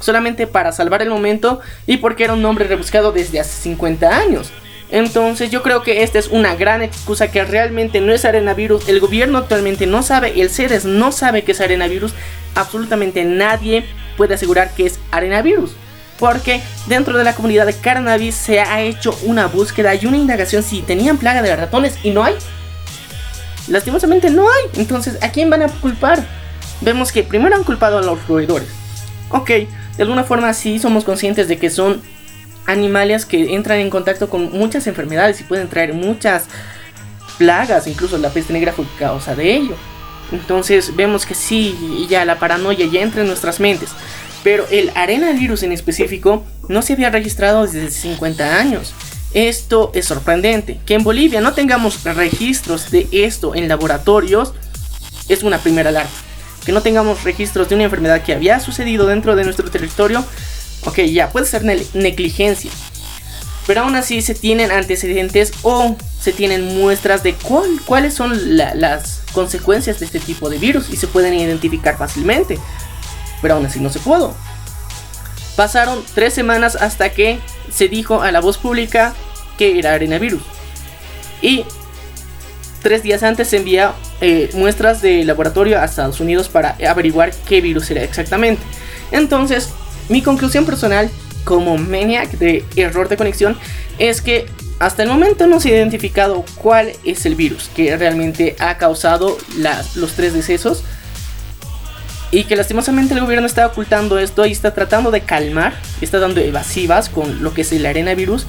[0.00, 4.50] solamente para salvar el momento y porque era un nombre rebuscado desde hace 50 años.
[4.90, 8.88] Entonces yo creo que esta es una gran excusa que realmente no es arenavirus.
[8.88, 12.14] El gobierno actualmente no sabe, el CEDES no sabe que es arenavirus.
[12.54, 13.84] Absolutamente nadie
[14.16, 15.72] puede asegurar que es arenavirus.
[16.18, 20.62] Porque dentro de la comunidad de cannabis se ha hecho una búsqueda y una indagación
[20.62, 22.34] si tenían plaga de ratones y no hay.
[23.68, 24.80] Lastimosamente no hay.
[24.80, 26.24] Entonces, ¿a quién van a culpar?
[26.80, 28.68] Vemos que primero han culpado a los roedores
[29.30, 32.00] Ok, de alguna forma sí somos conscientes de que son
[32.66, 36.46] animales que entran en contacto con muchas enfermedades y pueden traer muchas
[37.36, 39.76] plagas, incluso la peste negra fue causa de ello.
[40.32, 43.90] Entonces vemos que sí, ya la paranoia ya entra en nuestras mentes.
[44.44, 48.94] Pero el arenavirus en específico no se había registrado desde 50 años.
[49.34, 50.80] Esto es sorprendente.
[50.86, 54.54] Que en Bolivia no tengamos registros de esto en laboratorios
[55.28, 56.10] es una primera alarma.
[56.64, 60.24] Que no tengamos registros de una enfermedad que había sucedido dentro de nuestro territorio,
[60.84, 62.70] ok, ya puede ser negligencia.
[63.66, 70.00] Pero aún así se tienen antecedentes o se tienen muestras de cuáles son las consecuencias
[70.00, 72.58] de este tipo de virus y se pueden identificar fácilmente.
[73.42, 74.34] Pero aún así no se pudo.
[75.58, 79.12] Pasaron tres semanas hasta que se dijo a la voz pública
[79.56, 80.40] que era arenavirus.
[81.42, 81.64] Y
[82.80, 87.60] tres días antes se envía eh, muestras de laboratorio a Estados Unidos para averiguar qué
[87.60, 88.62] virus era exactamente.
[89.10, 89.70] Entonces,
[90.08, 91.10] mi conclusión personal
[91.42, 93.58] como maniac de error de conexión
[93.98, 94.46] es que
[94.78, 99.36] hasta el momento no se ha identificado cuál es el virus que realmente ha causado
[99.96, 100.84] los tres decesos.
[102.30, 106.40] Y que lastimosamente el gobierno está ocultando esto y está tratando de calmar, está dando
[106.40, 108.46] evasivas con lo que es el arenavirus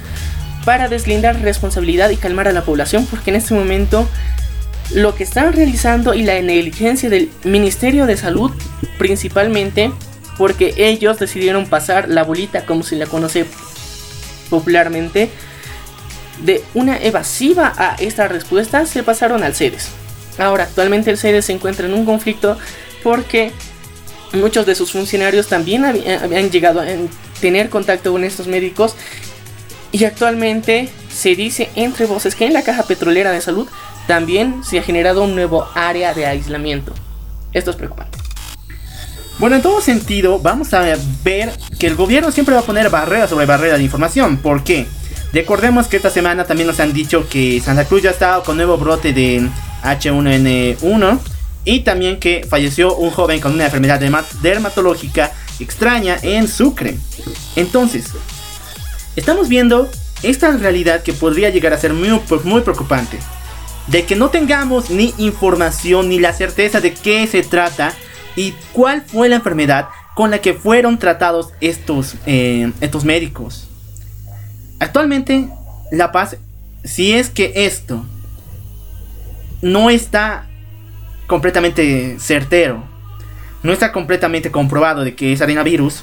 [0.65, 4.07] para deslindar responsabilidad y calmar a la población porque en este momento
[4.91, 8.51] lo que están realizando y la negligencia del Ministerio de Salud
[8.97, 9.91] principalmente
[10.37, 13.45] porque ellos decidieron pasar la bolita como se la conoce
[14.49, 15.29] popularmente
[16.43, 19.89] de una evasiva a esta respuesta se pasaron al CEDES.
[20.37, 22.57] Ahora, actualmente el CEDES se encuentra en un conflicto
[23.03, 23.51] porque
[24.33, 26.85] muchos de sus funcionarios también habían llegado a
[27.41, 28.95] tener contacto con estos médicos
[29.91, 33.67] y actualmente se dice entre voces que en la caja petrolera de salud
[34.07, 36.93] también se ha generado un nuevo área de aislamiento.
[37.53, 38.17] Esto es preocupante.
[39.39, 43.27] Bueno, en todo sentido, vamos a ver que el gobierno siempre va a poner barrera
[43.27, 44.37] sobre barrera de información.
[44.37, 44.85] ¿Por qué?
[45.31, 48.77] Recordemos que esta semana también nos han dicho que Santa Cruz ya está con nuevo
[48.77, 49.47] brote de
[49.83, 51.19] H1N1
[51.65, 53.99] y también que falleció un joven con una enfermedad
[54.41, 56.97] dermatológica extraña en Sucre.
[57.55, 58.07] Entonces,
[59.15, 59.89] estamos viendo
[60.23, 63.19] esta realidad que podría llegar a ser muy, muy preocupante.
[63.87, 67.93] De que no tengamos ni información ni la certeza de qué se trata
[68.35, 73.67] y cuál fue la enfermedad con la que fueron tratados estos, eh, estos médicos.
[74.79, 75.49] Actualmente,
[75.91, 76.37] La Paz,
[76.83, 78.05] si es que esto
[79.61, 80.48] no está
[81.29, 82.83] completamente certero,
[83.61, 86.01] no está completamente comprobado de que es arenavirus,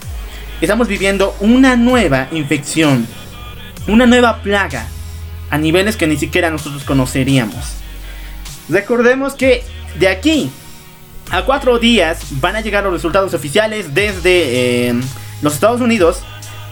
[0.61, 3.09] estamos viviendo una nueva infección,
[3.89, 4.87] una nueva plaga
[5.51, 7.75] a niveles que ni siquiera nosotros conoceríamos.
[8.69, 9.65] Recordemos que
[9.99, 10.49] de aquí
[11.33, 14.95] a cuatro días van a llegar los resultados oficiales desde eh,
[15.43, 16.23] los Estados Unidos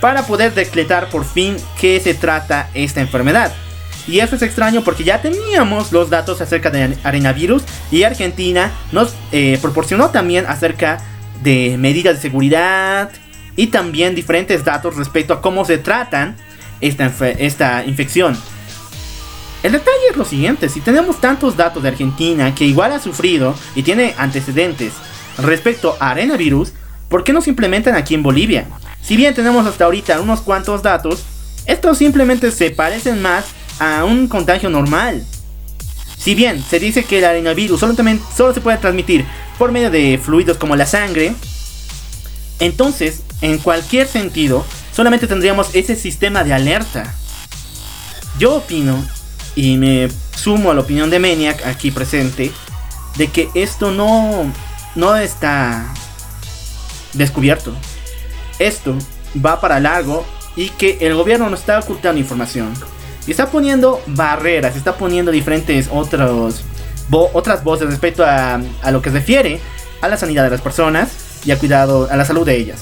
[0.00, 3.52] para poder decretar por fin qué se trata esta enfermedad.
[4.07, 9.14] Y eso es extraño porque ya teníamos los datos acerca de arenavirus y Argentina nos
[9.32, 11.02] eh, proporcionó también acerca
[11.42, 13.11] de medidas de seguridad
[13.57, 16.36] y también diferentes datos respecto a cómo se tratan
[16.80, 17.07] esta,
[17.38, 18.36] esta infección.
[19.62, 23.55] El detalle es lo siguiente, si tenemos tantos datos de Argentina que igual ha sufrido
[23.74, 24.92] y tiene antecedentes
[25.38, 26.74] respecto a arenavirus,
[27.09, 28.66] ¿por qué no se implementan aquí en Bolivia?
[29.00, 31.24] Si bien tenemos hasta ahorita unos cuantos datos,
[31.64, 33.46] estos simplemente se parecen más
[33.79, 35.25] a un contagio normal.
[36.18, 37.95] Si bien se dice que el arenavirus solo,
[38.35, 39.25] solo se puede transmitir
[39.59, 41.35] por medio de fluidos como la sangre,
[42.61, 47.14] entonces, en cualquier sentido, solamente tendríamos ese sistema de alerta.
[48.39, 49.05] Yo opino,
[49.55, 52.53] y me sumo a la opinión de Maniac aquí presente,
[53.16, 54.51] de que esto no,
[54.95, 55.93] no está
[57.12, 57.75] descubierto
[58.59, 58.97] esto
[59.45, 60.25] va para largo
[60.57, 62.72] y que el gobierno nos está ocultando información.
[63.27, 66.62] Y está poniendo barreras, está poniendo diferentes otros,
[67.11, 69.61] otras voces respecto a, a lo que se refiere
[70.01, 72.81] a la sanidad de las personas y a cuidado a la salud de ellas.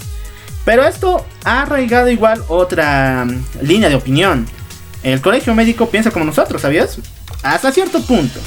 [0.64, 4.46] Pero esto ha arraigado igual otra mm, línea de opinión.
[5.02, 6.98] El colegio médico piensa como nosotros, ¿sabías?
[7.42, 8.38] Hasta cierto punto.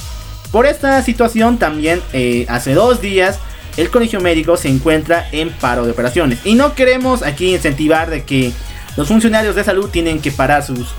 [0.52, 3.40] Por esta situación también eh, hace dos días
[3.76, 6.40] el colegio médico se encuentra en paro de operaciones.
[6.46, 8.54] Y no queremos aquí incentivar de que
[8.98, 10.96] los funcionarios de salud tienen que parar sus,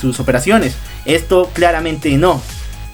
[0.00, 0.76] sus operaciones.
[1.04, 2.42] Esto claramente no.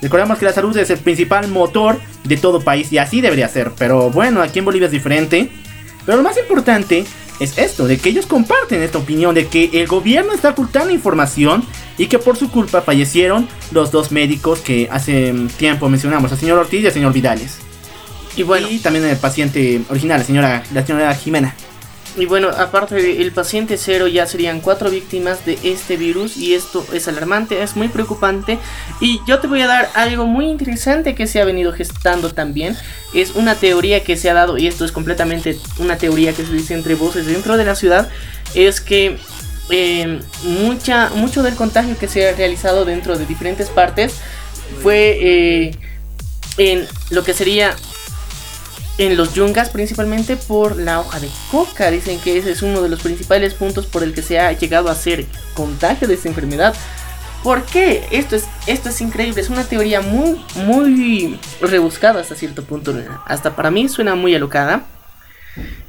[0.03, 3.73] Recordemos que la salud es el principal motor de todo país y así debería ser.
[3.79, 5.51] Pero bueno, aquí en Bolivia es diferente.
[6.05, 7.05] Pero lo más importante
[7.41, 11.65] es esto, de que ellos comparten esta opinión de que el gobierno está ocultando información
[11.99, 16.59] y que por su culpa fallecieron los dos médicos que hace tiempo mencionamos, el señor
[16.59, 17.59] Ortiz y el señor Vidales.
[18.37, 18.69] Y bueno.
[18.71, 21.55] Y también el paciente original, la señora, la señora Jimena.
[22.17, 26.87] Y bueno, aparte del paciente cero ya serían cuatro víctimas de este virus y esto
[26.95, 28.59] es alarmante, es muy preocupante
[29.01, 32.75] y yo te voy a dar algo muy interesante que se ha venido gestando también.
[33.13, 36.53] Es una teoría que se ha dado y esto es completamente una teoría que se
[36.53, 38.09] dice entre voces dentro de la ciudad,
[38.55, 39.19] es que
[39.69, 44.15] eh, mucha, mucho del contagio que se ha realizado dentro de diferentes partes
[44.83, 45.75] fue eh,
[46.57, 47.75] en lo que sería
[48.99, 51.91] en los yungas principalmente por la hoja de coca.
[51.91, 54.89] Dicen que ese es uno de los principales puntos por el que se ha llegado
[54.89, 56.75] a hacer contagio de esta enfermedad.
[57.43, 58.05] ¿Por qué?
[58.11, 62.95] Esto es, esto es increíble, es una teoría muy, muy rebuscada hasta cierto punto.
[63.27, 64.85] Hasta para mí suena muy alocada.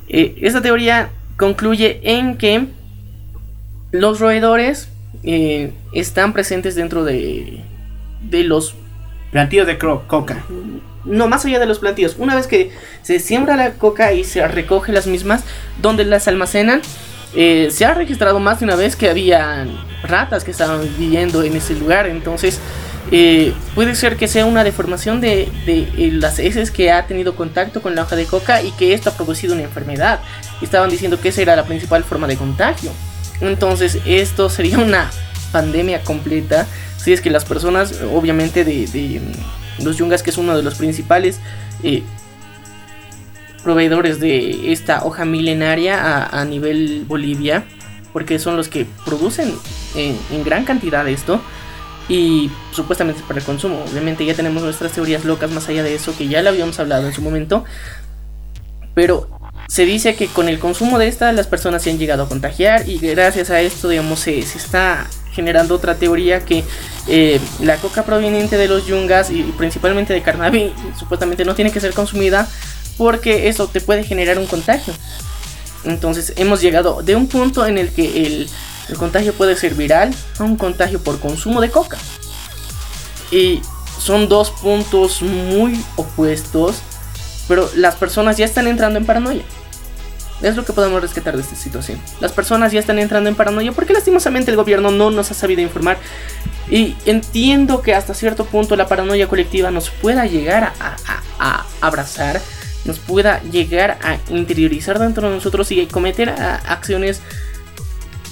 [0.08, 2.68] Eh, esta teoría concluye en que
[3.92, 4.90] los roedores
[5.24, 7.64] eh, están presentes dentro de,
[8.22, 8.76] de los
[9.32, 10.44] plantíos de coca
[11.08, 12.16] no más allá de los plantíos.
[12.18, 15.44] Una vez que se siembra la coca y se recoge las mismas,
[15.82, 16.82] donde las almacenan,
[17.36, 19.66] eh, se ha registrado más de una vez que había
[20.04, 22.08] ratas que estaban viviendo en ese lugar.
[22.08, 22.60] Entonces,
[23.12, 27.82] eh, puede ser que sea una deformación de, eh, las heces que ha tenido contacto
[27.82, 30.20] con la hoja de coca y que esto ha producido una enfermedad.
[30.62, 32.92] Estaban diciendo que esa era la principal forma de contagio.
[33.40, 35.10] Entonces, esto sería una
[35.52, 36.66] pandemia completa
[36.98, 39.22] si es que las personas, obviamente, de
[39.84, 41.40] los Yungas, que es uno de los principales
[41.84, 42.04] eh,
[43.64, 47.66] proveedores de esta hoja milenaria a, nivel Bolivia,
[48.14, 49.54] porque son los que producen
[49.96, 51.42] en, gran cantidad esto
[52.08, 53.84] y supuestamente para el consumo.
[53.92, 57.08] Obviamente ya tenemos nuestras teorías locas más allá de eso, que ya lo habíamos hablado
[57.08, 57.66] en su momento,
[58.94, 59.37] pero
[59.68, 62.88] se dice que con el consumo de esta las personas se han llegado a contagiar
[62.88, 66.64] y gracias a esto, digamos, se, se está generando otra teoría que
[67.08, 71.80] eh, la coca proveniente de los yungas y principalmente de carnavi supuestamente no tiene que
[71.80, 72.50] ser consumida
[72.98, 74.94] porque eso te puede generar un contagio.
[75.84, 78.50] Entonces hemos llegado de un punto en el que el,
[78.90, 81.98] el contagio puede ser viral a un contagio por consumo de coca.
[83.32, 83.62] Y
[84.00, 86.78] son dos puntos muy opuestos,
[87.48, 89.44] pero las personas ya están entrando en paranoia.
[90.42, 92.00] Es lo que podemos rescatar de esta situación.
[92.20, 95.62] Las personas ya están entrando en paranoia porque lastimosamente el gobierno no nos ha sabido
[95.62, 95.98] informar.
[96.70, 102.40] Y entiendo que hasta cierto punto la paranoia colectiva nos pueda llegar a, abrazar,
[102.86, 107.22] nos pueda llegar a interiorizar dentro de nosotros y cometer acciones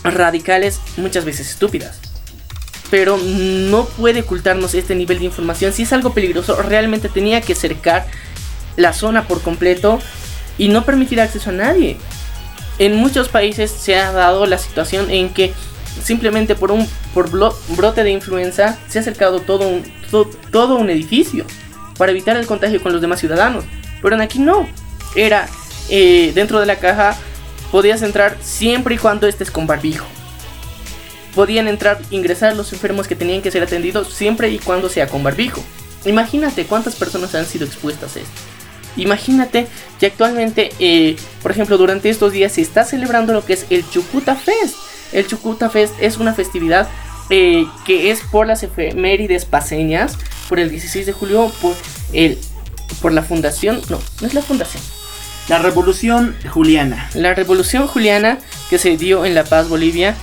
[0.03, 1.99] radicales muchas veces estúpidas.
[2.91, 5.74] Pero no puede ocultarnos este nivel de información.
[5.74, 8.05] Si es algo peligroso, realmente tenía que cercar
[8.76, 10.00] la zona por completo
[10.58, 11.98] y no permitir acceso a nadie.
[12.78, 15.54] En muchos países se ha dado la situación en que
[16.04, 21.46] simplemente por un por brote de influenza se ha acercado todo un, un edificio
[21.98, 23.64] para evitar el contagio con los demás ciudadanos.
[24.02, 24.68] Pero en aquí no.
[25.16, 25.48] Era
[25.90, 27.16] eh, dentro de la caja
[27.72, 30.06] podías entrar siempre y cuando estés con barbijo.
[31.34, 35.24] Podían entrar, ingresar los enfermos que tenían que ser atendidos siempre y cuando sea con
[35.24, 35.64] barbijo.
[36.06, 38.55] Imagínate cuántas personas han sido expuestas a esto.
[38.98, 39.68] Imagínate
[40.00, 43.88] que actualmente, eh, por ejemplo, durante estos días se está celebrando lo que es el
[43.89, 44.76] Chucuta Fest.
[45.12, 46.88] El Chucuta Fest es una festividad
[47.30, 50.18] eh, que es por las efemérides paseñas,
[50.48, 51.76] por el 16 de julio, por,
[52.14, 52.38] el,
[53.02, 54.84] por la fundación, no, no es la fundación.
[55.48, 57.10] La Revolución Juliana.
[57.14, 58.39] La Revolución Juliana
[58.70, 60.16] que se dio en La Paz, Bolivia.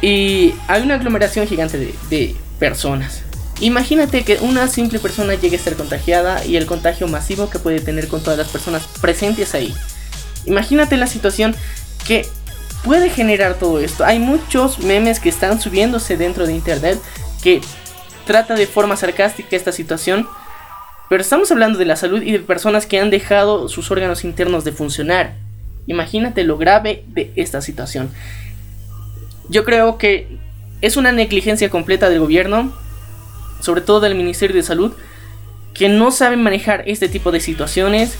[0.00, 3.22] Y hay una aglomeración gigante de, de personas.
[3.60, 7.80] Imagínate que una simple persona llegue a ser contagiada y el contagio masivo que puede
[7.80, 9.74] tener con todas las personas presentes ahí.
[10.46, 11.54] Imagínate la situación
[12.06, 12.26] que
[12.84, 14.04] puede generar todo esto.
[14.06, 16.98] Hay muchos memes que están subiéndose dentro de internet
[17.42, 17.60] que
[18.24, 20.26] trata de forma sarcástica esta situación.
[21.10, 24.64] Pero estamos hablando de la salud y de personas que han dejado sus órganos internos
[24.64, 25.34] de funcionar.
[25.86, 28.10] Imagínate lo grave de esta situación.
[29.50, 30.38] Yo creo que
[30.80, 32.72] es una negligencia completa del gobierno
[33.60, 34.92] sobre todo del Ministerio de Salud,
[35.74, 38.16] que no sabe manejar este tipo de situaciones,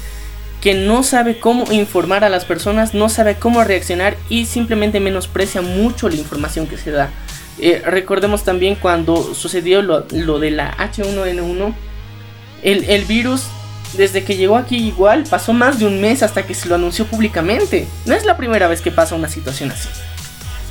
[0.61, 5.62] que no sabe cómo informar a las personas, no sabe cómo reaccionar y simplemente menosprecia
[5.62, 7.11] mucho la información que se da.
[7.59, 11.74] Eh, recordemos también cuando sucedió lo, de la H1N1,
[12.62, 13.47] el, el virus
[13.97, 17.07] desde que llegó aquí igual pasó más de un mes hasta que se lo anunció
[17.07, 17.86] públicamente.
[18.07, 19.88] No es la primera vez que pasa una situación así.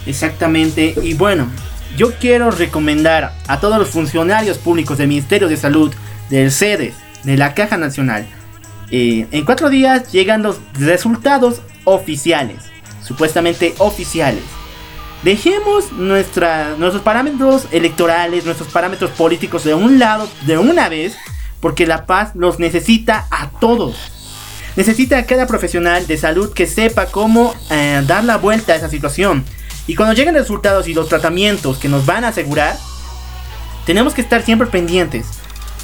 [0.05, 1.49] Exactamente, y bueno,
[1.97, 5.93] yo quiero recomendar a todos los funcionarios públicos del Ministerio de Salud,
[6.29, 8.27] del CEDES, de la Caja Nacional,
[8.91, 12.57] eh, en cuatro días llegan los resultados oficiales,
[13.03, 14.43] supuestamente oficiales.
[15.23, 21.17] Dejemos nuestra, nuestros parámetros electorales, nuestros parámetros políticos de un lado de una vez,
[21.59, 23.97] porque La Paz los necesita a todos.
[24.75, 29.43] necesita cada profesional de salud que sepa cómo eh, dar la vuelta a esa situación.
[29.89, 32.77] Y cuando lleguen resultados y los tratamientos que nos van a asegurar,
[33.87, 35.25] tenemos que estar siempre pendientes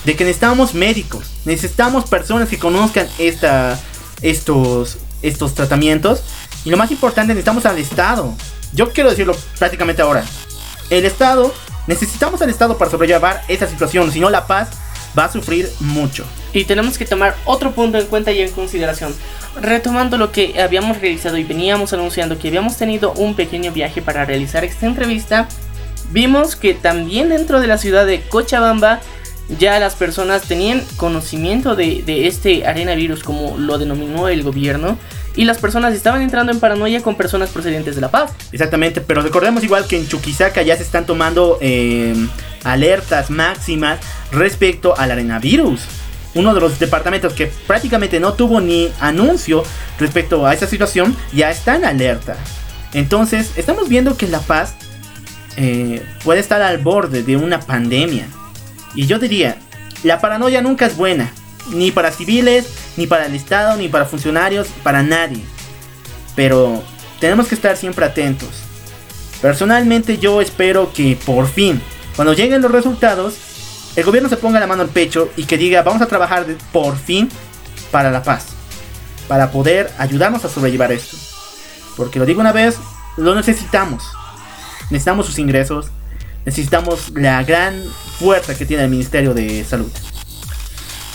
[0.04, 3.80] de que necesitamos médicos, necesitamos personas que conozcan esta,
[4.22, 6.22] estos, estos tratamientos.
[6.66, 8.36] Y lo más importante, necesitamos al Estado.
[8.74, 10.24] Yo quiero decirlo prácticamente ahora.
[10.92, 11.52] El Estado,
[11.88, 14.70] necesitamos al Estado para sobrellevar esta situación, si no la paz
[15.18, 16.26] va a sufrir mucho.
[16.54, 19.14] Y tenemos que tomar otro punto en cuenta y en consideración.
[19.62, 24.26] Retomando lo que habíamos realizado y veníamos anunciando que habíamos tenido un pequeño viaje para
[24.26, 25.48] realizar esta entrevista,
[26.12, 29.02] vimos que también dentro de la ciudad de Cochabamba
[29.60, 34.98] ya las personas tenían conocimiento de, de este arenavirus como lo denominó el gobierno
[35.36, 38.32] y las personas estaban entrando en paranoia con personas procedentes de La Paz.
[38.52, 42.16] Exactamente, pero recordemos igual que en Chuquisaca ya se están tomando eh,
[42.66, 44.00] alertas máximas
[44.32, 45.82] respecto al arenavirus.
[46.34, 49.64] Uno de los departamentos que prácticamente no tuvo ni anuncio
[49.98, 52.36] respecto a esa situación ya está en alerta.
[52.94, 54.76] Entonces, estamos viendo que La Paz
[55.56, 58.28] eh, puede estar al borde de una pandemia.
[58.96, 59.58] Y yo diría,
[60.04, 61.32] la paranoia nunca es buena,
[61.72, 65.44] ni para civiles, ni para el Estado, ni para funcionarios, para nadie.
[66.36, 66.84] Pero
[67.20, 68.50] tenemos que estar siempre atentos.
[69.42, 71.82] Personalmente yo espero que por fin,
[72.16, 73.36] cuando lleguen los resultados,
[73.96, 76.98] el gobierno se ponga la mano al pecho y que diga, vamos a trabajar por
[76.98, 77.30] fin
[77.92, 78.48] para la paz.
[79.28, 81.18] Para poder ayudarnos a sobrellevar esto.
[81.98, 82.78] Porque lo digo una vez,
[83.18, 84.04] lo necesitamos.
[84.90, 85.88] Necesitamos sus ingresos.
[86.46, 87.84] Necesitamos la gran
[88.20, 89.92] fuerza que tiene el Ministerio de Salud.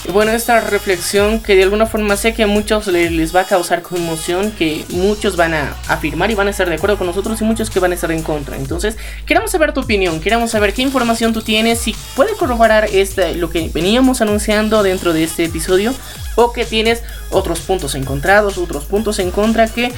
[0.09, 3.83] Bueno, esta reflexión que de alguna forma sé que a muchos les, va a causar
[3.83, 7.45] conmoción, que muchos van a afirmar y van a estar de acuerdo con nosotros y
[7.45, 8.57] muchos que van a estar en contra.
[8.57, 8.97] Entonces,
[9.27, 13.51] queremos saber tu opinión, queremos saber qué información tú tienes, si puede corroborar este, lo
[13.51, 15.95] que veníamos anunciando dentro de este episodio
[16.35, 19.93] o que tienes otros puntos encontrados, otros puntos en contra que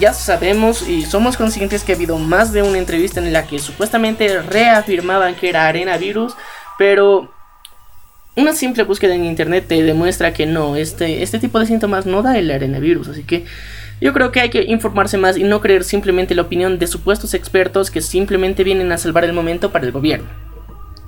[0.00, 3.60] ya sabemos y somos conscientes que ha habido más de una entrevista en la que
[3.60, 6.34] supuestamente reafirmaban que era arena virus,
[6.78, 7.35] pero
[8.36, 12.22] una simple búsqueda en internet te demuestra que no, este, este tipo de síntomas no
[12.22, 13.44] da el arenavirus, así que
[13.98, 17.32] yo creo que hay que informarse más y no creer simplemente la opinión de supuestos
[17.32, 20.28] expertos que simplemente vienen a salvar el momento para el gobierno.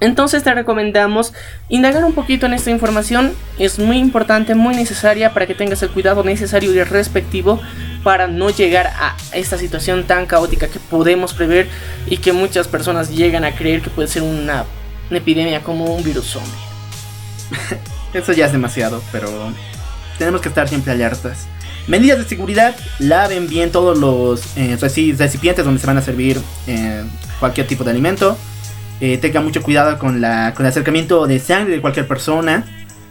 [0.01, 1.35] Entonces te recomendamos
[1.68, 5.91] indagar un poquito en esta información, es muy importante, muy necesaria para que tengas el
[5.91, 7.61] cuidado necesario y respectivo
[8.05, 11.66] para no llegar a esta situación tan caótica que podemos prever
[12.07, 14.64] y que muchas personas llegan a creer que puede ser una,
[15.11, 16.68] una epidemia como un virus zombie.
[18.12, 19.28] Eso ya es demasiado, pero
[20.18, 21.46] tenemos que estar siempre alertas.
[21.86, 27.03] Medidas de seguridad, laven bien todos los eh, recipientes donde se van a servir eh,
[27.40, 28.36] cualquier tipo de alimento.
[29.01, 32.66] Eh, tengan mucho cuidado con, la, con el acercamiento de sangre de cualquier persona.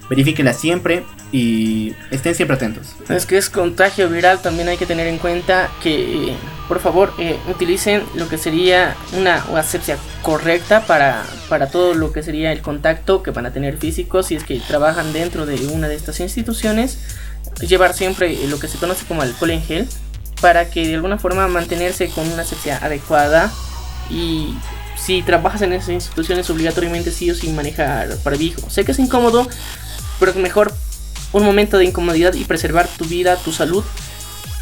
[0.10, 2.95] Verifíquenla siempre y estén siempre atentos.
[3.10, 6.34] Es que es contagio viral, también hay que tener en cuenta que,
[6.68, 12.24] por favor, eh, utilicen lo que sería una, asepsia correcta para, para todo lo que
[12.24, 15.89] sería el contacto que van a tener físicos si es que trabajan dentro de una
[15.89, 16.99] de estas instituciones.
[17.60, 19.88] Llevar siempre lo que se conoce como alcohol en gel
[20.41, 23.51] para que de alguna forma mantenerse con una asepsia adecuada
[24.10, 24.53] y
[24.97, 28.70] si trabajas en esas instituciones obligatoriamente sí o sí manejar barbijo.
[28.70, 29.47] Sé que es incómodo,
[30.20, 30.74] pero es mejor
[31.34, 33.84] un momento de incomodidad y preservar tu vida, tu salud,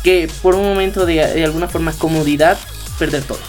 [0.03, 2.57] que por un momento de, de alguna forma comodidad
[2.97, 3.39] perder todo.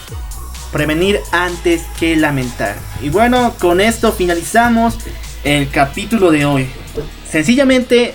[0.72, 2.76] Prevenir antes que lamentar.
[3.02, 4.96] Y bueno, con esto finalizamos
[5.44, 6.68] el capítulo de hoy.
[7.30, 8.14] Sencillamente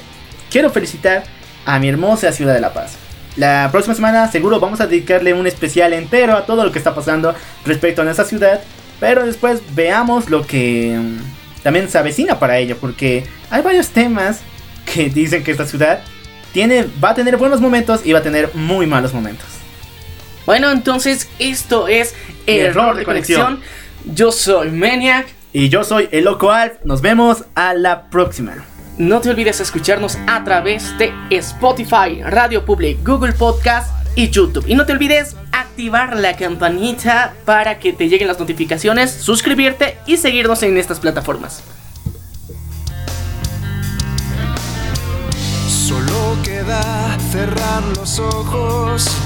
[0.50, 1.24] quiero felicitar
[1.66, 2.98] a mi hermosa ciudad de La Paz.
[3.38, 6.94] La próxima semana seguro vamos a dedicarle un especial entero a todo lo que está
[6.94, 7.34] pasando
[7.66, 8.62] respecto a nuestra ciudad.
[9.00, 11.00] Pero después veamos lo que
[11.64, 12.78] también se avecina para ello.
[12.78, 14.42] Porque hay varios temas
[14.92, 16.02] que dicen que esta ciudad
[16.52, 19.48] tiene, va a tener buenos momentos y va a tener muy malos momentos.
[20.46, 22.16] Bueno, entonces esto es
[22.48, 23.62] Error de conexión.
[24.06, 25.28] Yo soy Maniac.
[25.54, 26.74] Y yo soy el Loco Alf.
[26.84, 28.66] Nos vemos a la próxima.
[28.98, 34.66] No te olvides escucharnos a través de Spotify, Radio Public, Google Podcast y YouTube.
[34.68, 40.18] Y no te olvides activar la campanita para que te lleguen las notificaciones, suscribirte y
[40.18, 41.64] seguirnos en estas plataformas.
[45.68, 49.12] Solo queda cerrar los ojos